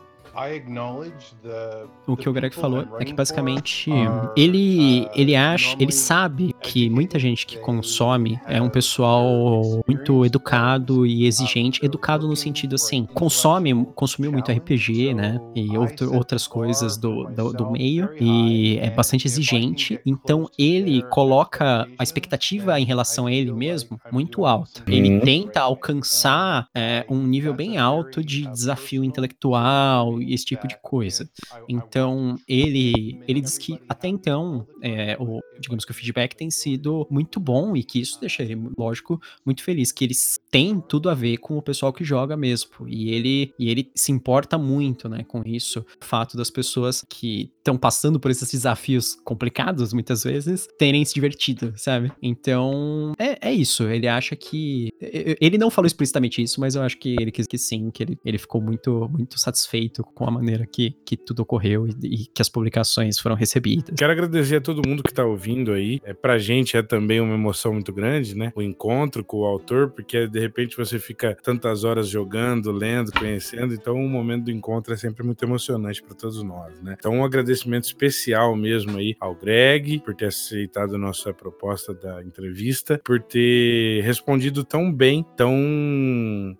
o 2.06 2.16
que 2.16 2.28
o 2.28 2.32
Greg 2.32 2.54
falou 2.54 2.86
é 2.98 3.04
que 3.04 3.12
basicamente 3.12 3.90
ele 4.36 5.08
ele 5.14 5.36
acha, 5.36 5.76
ele 5.78 5.92
sabe 5.92 6.54
que 6.62 6.88
muita 6.88 7.18
gente 7.18 7.46
que 7.46 7.58
consome 7.58 8.40
é 8.46 8.60
um 8.60 8.70
pessoal 8.70 9.82
muito 9.86 10.24
educado 10.24 11.06
e 11.06 11.26
exigente, 11.26 11.84
educado 11.84 12.26
no 12.26 12.36
sentido 12.36 12.74
assim, 12.74 13.06
consome, 13.14 13.86
consumiu 13.94 14.32
muito 14.32 14.50
RPG, 14.50 15.14
né, 15.14 15.40
e 15.54 15.76
outro, 15.76 16.14
outras 16.14 16.46
coisas 16.46 16.96
do, 16.96 17.24
do, 17.24 17.52
do 17.52 17.70
meio 17.70 18.08
e 18.20 18.78
é 18.78 18.90
bastante 18.90 19.26
exigente, 19.26 20.00
então 20.06 20.48
ele 20.58 21.02
coloca 21.04 21.86
a 21.98 22.02
expectativa 22.02 22.78
em 22.80 22.84
relação 22.84 23.26
a 23.26 23.32
ele 23.32 23.52
mesmo 23.52 24.00
muito 24.10 24.46
alta. 24.46 24.82
Ele 24.86 25.20
tenta 25.20 25.60
alcançar 25.60 26.68
é, 26.74 27.04
um 27.08 27.22
nível 27.22 27.54
bem 27.54 27.78
alto 27.78 28.24
de 28.24 28.46
desafio 28.46 29.04
intelectual 29.04 30.21
e 30.22 30.34
esse 30.34 30.44
tipo 30.44 30.66
de 30.66 30.76
coisa. 30.80 31.28
Então, 31.68 32.36
ele, 32.48 33.20
ele 33.26 33.40
diz 33.40 33.58
que 33.58 33.78
até 33.88 34.08
então, 34.08 34.66
é, 34.82 35.16
o, 35.18 35.40
digamos 35.60 35.84
que 35.84 35.90
o 35.90 35.94
feedback 35.94 36.34
tem 36.34 36.50
sido 36.50 37.06
muito 37.10 37.38
bom 37.40 37.76
e 37.76 37.82
que 37.82 38.00
isso 38.00 38.20
deixa 38.20 38.42
ele, 38.42 38.56
lógico, 38.76 39.20
muito 39.44 39.62
feliz, 39.62 39.92
que 39.92 40.04
eles 40.04 40.40
têm 40.52 40.78
tudo 40.86 41.08
a 41.08 41.14
ver 41.14 41.38
com 41.38 41.56
o 41.56 41.62
pessoal 41.62 41.92
que 41.94 42.04
joga 42.04 42.36
mesmo. 42.36 42.70
E 42.86 43.10
ele, 43.10 43.54
e 43.58 43.70
ele 43.70 43.90
se 43.94 44.12
importa 44.12 44.58
muito, 44.58 45.08
né, 45.08 45.24
com 45.26 45.42
isso. 45.46 45.80
O 45.80 46.04
fato 46.04 46.36
das 46.36 46.50
pessoas 46.50 47.02
que 47.08 47.50
estão 47.56 47.76
passando 47.78 48.20
por 48.20 48.30
esses 48.30 48.50
desafios 48.50 49.16
complicados, 49.24 49.94
muitas 49.94 50.22
vezes, 50.22 50.68
terem 50.78 51.04
se 51.06 51.14
divertido, 51.14 51.72
sabe? 51.76 52.12
Então, 52.22 53.14
é, 53.18 53.48
é 53.48 53.52
isso. 53.52 53.84
Ele 53.84 54.06
acha 54.06 54.36
que. 54.36 54.90
Ele 55.00 55.56
não 55.56 55.70
falou 55.70 55.86
explicitamente 55.86 56.42
isso, 56.42 56.60
mas 56.60 56.74
eu 56.74 56.82
acho 56.82 56.98
que 56.98 57.16
ele 57.18 57.32
quis 57.32 57.46
que 57.46 57.56
sim, 57.56 57.90
que 57.90 58.02
ele, 58.02 58.18
ele 58.22 58.36
ficou 58.36 58.60
muito, 58.60 59.08
muito 59.10 59.38
satisfeito 59.38 60.04
com 60.14 60.28
a 60.28 60.30
maneira 60.30 60.66
que, 60.66 60.90
que 61.06 61.16
tudo 61.16 61.40
ocorreu 61.40 61.88
e, 61.88 61.92
e 62.02 62.26
que 62.26 62.42
as 62.42 62.50
publicações 62.50 63.18
foram 63.18 63.36
recebidas. 63.36 63.94
Quero 63.96 64.12
agradecer 64.12 64.56
a 64.56 64.60
todo 64.60 64.86
mundo 64.86 65.02
que 65.02 65.10
está 65.10 65.24
ouvindo 65.24 65.72
aí. 65.72 65.98
É, 66.04 66.12
pra 66.12 66.36
gente 66.36 66.76
é 66.76 66.82
também 66.82 67.20
uma 67.20 67.34
emoção 67.34 67.72
muito 67.72 67.92
grande, 67.92 68.36
né? 68.36 68.52
O 68.54 68.60
encontro 68.60 69.24
com 69.24 69.38
o 69.38 69.44
autor, 69.44 69.90
porque 69.90 70.26
de 70.26 70.41
repente 70.42 70.76
você 70.76 70.98
fica 70.98 71.36
tantas 71.42 71.84
horas 71.84 72.08
jogando, 72.08 72.70
lendo, 72.70 73.12
conhecendo, 73.12 73.74
então 73.74 73.94
o 73.96 74.08
momento 74.08 74.44
do 74.44 74.50
encontro 74.50 74.92
é 74.92 74.96
sempre 74.96 75.24
muito 75.24 75.44
emocionante 75.44 76.02
para 76.02 76.14
todos 76.14 76.42
nós, 76.42 76.80
né? 76.82 76.96
Então 76.98 77.12
um 77.12 77.24
agradecimento 77.24 77.84
especial 77.84 78.54
mesmo 78.56 78.98
aí 78.98 79.16
ao 79.20 79.34
Greg 79.34 80.00
por 80.00 80.14
ter 80.14 80.26
aceitado 80.26 80.94
a 80.94 80.98
nossa 80.98 81.32
proposta 81.32 81.94
da 81.94 82.22
entrevista, 82.22 83.00
por 83.04 83.20
ter 83.20 84.02
respondido 84.02 84.64
tão 84.64 84.92
bem, 84.92 85.24
tão 85.36 85.54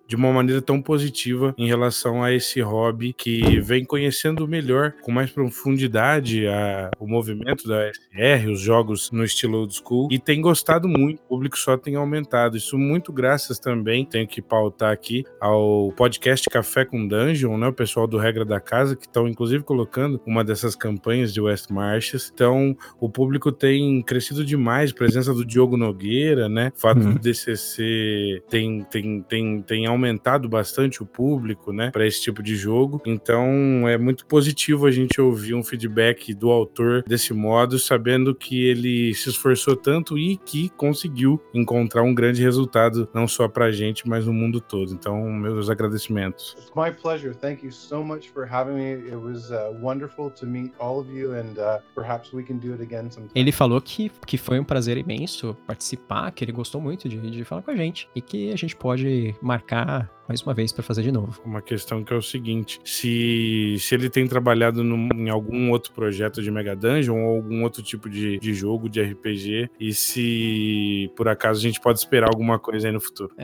de 0.07 0.15
uma 0.15 0.31
maneira 0.31 0.61
tão 0.61 0.81
positiva 0.81 1.53
em 1.57 1.67
relação 1.67 2.23
a 2.23 2.33
esse 2.33 2.61
hobby 2.61 3.13
que 3.13 3.59
vem 3.61 3.85
conhecendo 3.85 4.47
melhor, 4.47 4.93
com 5.01 5.11
mais 5.11 5.31
profundidade, 5.31 6.47
a, 6.47 6.91
o 6.99 7.07
movimento 7.07 7.67
da 7.67 7.91
SR, 7.91 8.49
os 8.51 8.59
jogos 8.59 9.11
no 9.11 9.23
estilo 9.23 9.59
old 9.59 9.73
school, 9.73 10.07
e 10.11 10.19
tem 10.19 10.41
gostado 10.41 10.87
muito. 10.87 11.19
O 11.23 11.27
público 11.27 11.57
só 11.57 11.77
tem 11.77 11.95
aumentado. 11.95 12.57
Isso 12.57 12.77
muito 12.77 13.11
graças 13.11 13.59
também, 13.59 13.72
tenho 14.09 14.27
que 14.27 14.41
pautar 14.41 14.91
aqui, 14.91 15.23
ao 15.39 15.91
podcast 15.95 16.49
Café 16.49 16.85
com 16.85 17.07
Dungeon, 17.07 17.57
né? 17.57 17.67
O 17.67 17.73
pessoal 17.73 18.07
do 18.07 18.17
Regra 18.17 18.43
da 18.43 18.59
Casa, 18.59 18.95
que 18.95 19.05
estão 19.05 19.27
inclusive 19.27 19.63
colocando 19.63 20.21
uma 20.25 20.43
dessas 20.43 20.75
campanhas 20.75 21.33
de 21.33 21.39
West 21.39 21.69
Marches. 21.69 22.31
Então, 22.33 22.75
o 22.99 23.09
público 23.09 23.51
tem 23.51 24.01
crescido 24.01 24.43
demais, 24.43 24.91
presença 24.91 25.33
do 25.33 25.45
Diogo 25.45 25.77
Nogueira, 25.77 26.49
né? 26.49 26.71
O 26.75 26.79
fato 26.79 26.99
uhum. 26.99 27.13
do 27.13 27.19
DCC 27.19 28.43
tem, 28.49 28.83
tem, 28.83 29.21
tem, 29.21 29.61
tem 29.61 29.85
aumentado 29.85 30.49
bastante 30.49 31.01
o 31.01 31.05
público, 31.05 31.71
né? 31.71 31.91
Para 31.91 32.05
esse 32.05 32.21
tipo 32.21 32.43
de 32.43 32.55
jogo. 32.55 33.01
Então, 33.05 33.87
é 33.87 33.97
muito 33.97 34.25
positivo 34.25 34.85
a 34.85 34.91
gente 34.91 35.19
ouvir 35.21 35.53
um 35.53 35.63
feedback 35.63 36.33
do 36.33 36.49
autor 36.49 37.03
desse 37.07 37.33
modo, 37.33 37.79
sabendo 37.79 38.35
que 38.35 38.65
ele 38.65 39.13
se 39.13 39.29
esforçou 39.29 39.75
tanto 39.75 40.17
e 40.17 40.37
que 40.37 40.69
conseguiu 40.69 41.41
encontrar 41.53 42.03
um 42.03 42.13
grande 42.13 42.41
resultado, 42.41 43.07
não 43.13 43.27
só 43.27 43.47
pra 43.63 43.71
gente, 43.71 44.07
mas 44.07 44.25
no 44.25 44.33
mundo 44.33 44.59
todo. 44.59 44.91
Então, 44.91 45.21
meus 45.31 45.69
agradecimentos. 45.69 46.55
It's 46.59 46.71
my 46.75 46.91
pleasure. 46.91 47.33
Thank 47.33 47.65
you 47.65 47.71
so 47.71 48.03
much 48.03 48.29
for 48.29 48.45
having 48.45 48.73
me. 48.75 49.07
It 49.07 49.15
was 49.15 49.51
uh, 49.51 49.73
wonderful 49.81 50.29
to 50.31 50.45
meet 50.45 50.73
all 50.79 50.99
of 50.99 51.09
you 51.09 51.33
and 51.33 51.57
uh, 51.57 51.79
perhaps 51.95 52.33
we 52.33 52.43
can 52.43 52.57
do 52.57 52.73
it 52.73 52.81
again 52.81 53.09
sometime. 53.09 53.31
Ele 53.33 53.51
falou 53.51 53.79
que, 53.79 54.11
que 54.27 54.37
foi 54.37 54.59
um 54.59 54.65
prazer 54.65 54.97
imenso 54.97 55.55
participar, 55.65 56.31
que 56.31 56.43
ele 56.43 56.51
gostou 56.51 56.81
muito 56.81 57.07
de, 57.07 57.17
de 57.19 57.43
falar 57.45 57.61
com 57.61 57.71
a 57.71 57.75
gente 57.75 58.09
e 58.13 58.21
que 58.21 58.51
a 58.51 58.57
gente 58.57 58.75
pode 58.75 59.33
marcar 59.41 60.09
mais 60.27 60.41
uma 60.41 60.53
vez 60.53 60.71
para 60.71 60.83
fazer 60.83 61.03
de 61.03 61.11
novo. 61.11 61.41
Uma 61.45 61.61
questão 61.61 62.03
que 62.03 62.13
é 62.13 62.15
o 62.15 62.21
seguinte: 62.21 62.79
se, 62.83 63.75
se 63.79 63.95
ele 63.95 64.09
tem 64.09 64.27
trabalhado 64.27 64.83
no, 64.83 64.95
em 65.15 65.29
algum 65.29 65.71
outro 65.71 65.93
projeto 65.93 66.41
de 66.41 66.49
Mega 66.51 66.75
Dungeon 66.75 67.17
ou 67.23 67.35
algum 67.35 67.63
outro 67.63 67.81
tipo 67.81 68.09
de, 68.09 68.39
de 68.39 68.53
jogo, 68.53 68.89
de 68.89 69.01
RPG, 69.01 69.69
e 69.79 69.93
se 69.93 71.11
por 71.15 71.27
acaso 71.27 71.59
a 71.59 71.63
gente 71.63 71.79
pode 71.79 71.99
esperar 71.99 72.29
alguma 72.29 72.59
coisa 72.59 72.87
aí 72.87 72.93
no 72.93 73.01
futuro. 73.01 73.33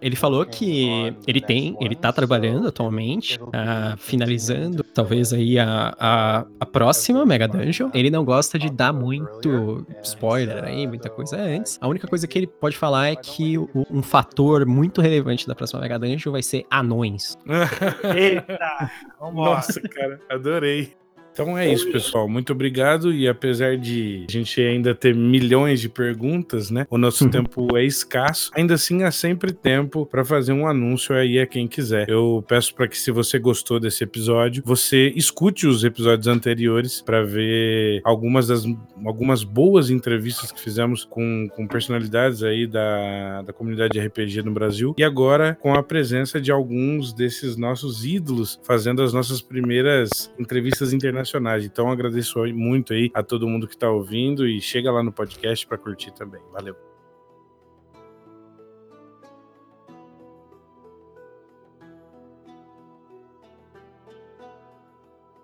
ele 0.00 0.16
falou 0.16 0.44
que 0.44 1.14
ele 1.26 1.40
tem, 1.40 1.76
ele 1.80 1.94
tá 1.94 2.12
trabalhando 2.12 2.68
atualmente, 2.68 3.40
uh, 3.40 3.96
finalizando 3.96 4.82
talvez 4.82 5.32
aí 5.32 5.58
a, 5.58 5.94
a, 5.98 6.46
a 6.60 6.66
próxima 6.66 7.24
Mega 7.24 7.48
Dungeon. 7.48 7.90
Ele 7.94 8.10
não 8.10 8.24
gosta 8.24 8.58
de 8.58 8.70
dar 8.70 8.92
muito 8.92 9.86
spoiler 10.02 10.64
aí, 10.64 10.86
muita 10.86 11.08
coisa 11.08 11.36
antes. 11.36 11.78
A 11.80 11.88
única 11.88 12.06
coisa 12.06 12.17
coisa 12.18 12.26
que 12.26 12.38
ele 12.38 12.46
pode 12.46 12.76
falar 12.76 13.08
é 13.08 13.16
que 13.16 13.56
o, 13.56 13.68
um 13.90 14.02
fator 14.02 14.66
muito 14.66 15.00
relevante 15.00 15.46
da 15.46 15.54
próxima 15.54 15.80
Mega 15.80 15.98
Dungeon 15.98 16.32
vai 16.32 16.42
ser 16.42 16.66
anões. 16.70 17.38
Eita! 18.16 18.90
Nossa, 19.32 19.80
cara, 19.80 20.20
adorei. 20.28 20.96
Então 21.38 21.56
é 21.56 21.72
isso, 21.72 21.88
pessoal. 21.92 22.28
Muito 22.28 22.52
obrigado. 22.52 23.12
E 23.12 23.28
apesar 23.28 23.76
de 23.76 24.26
a 24.28 24.32
gente 24.32 24.60
ainda 24.60 24.92
ter 24.92 25.14
milhões 25.14 25.80
de 25.80 25.88
perguntas, 25.88 26.68
né? 26.68 26.84
O 26.90 26.98
nosso 26.98 27.24
uhum. 27.24 27.30
tempo 27.30 27.76
é 27.76 27.84
escasso. 27.84 28.50
Ainda 28.56 28.74
assim, 28.74 29.04
há 29.04 29.12
sempre 29.12 29.52
tempo 29.52 30.04
para 30.04 30.24
fazer 30.24 30.52
um 30.52 30.66
anúncio 30.66 31.14
aí 31.14 31.38
a 31.38 31.46
quem 31.46 31.68
quiser. 31.68 32.08
Eu 32.08 32.44
peço 32.48 32.74
para 32.74 32.88
que, 32.88 32.98
se 32.98 33.12
você 33.12 33.38
gostou 33.38 33.78
desse 33.78 34.02
episódio, 34.02 34.64
você 34.66 35.12
escute 35.14 35.68
os 35.68 35.84
episódios 35.84 36.26
anteriores 36.26 37.00
para 37.02 37.22
ver 37.22 38.00
algumas 38.04 38.48
das 38.48 38.64
algumas 39.06 39.44
boas 39.44 39.90
entrevistas 39.90 40.50
que 40.50 40.60
fizemos 40.60 41.04
com, 41.04 41.48
com 41.54 41.68
personalidades 41.68 42.42
aí 42.42 42.66
da, 42.66 43.42
da 43.42 43.52
comunidade 43.52 43.92
de 43.92 44.00
RPG 44.00 44.42
no 44.42 44.50
Brasil. 44.50 44.92
E 44.98 45.04
agora 45.04 45.56
com 45.60 45.72
a 45.72 45.84
presença 45.84 46.40
de 46.40 46.50
alguns 46.50 47.12
desses 47.12 47.56
nossos 47.56 48.04
ídolos 48.04 48.58
fazendo 48.64 49.02
as 49.02 49.12
nossas 49.12 49.40
primeiras 49.40 50.32
entrevistas 50.36 50.92
internacionais 50.92 51.27
Então 51.66 51.90
agradeço 51.90 52.38
muito 52.54 52.92
aí 52.92 53.10
a 53.14 53.22
todo 53.22 53.48
mundo 53.48 53.66
que 53.66 53.74
está 53.74 53.90
ouvindo 53.90 54.46
e 54.46 54.60
chega 54.60 54.90
lá 54.90 55.02
no 55.02 55.12
podcast 55.12 55.66
para 55.66 55.78
curtir 55.78 56.12
também. 56.12 56.40
Valeu. 56.52 56.97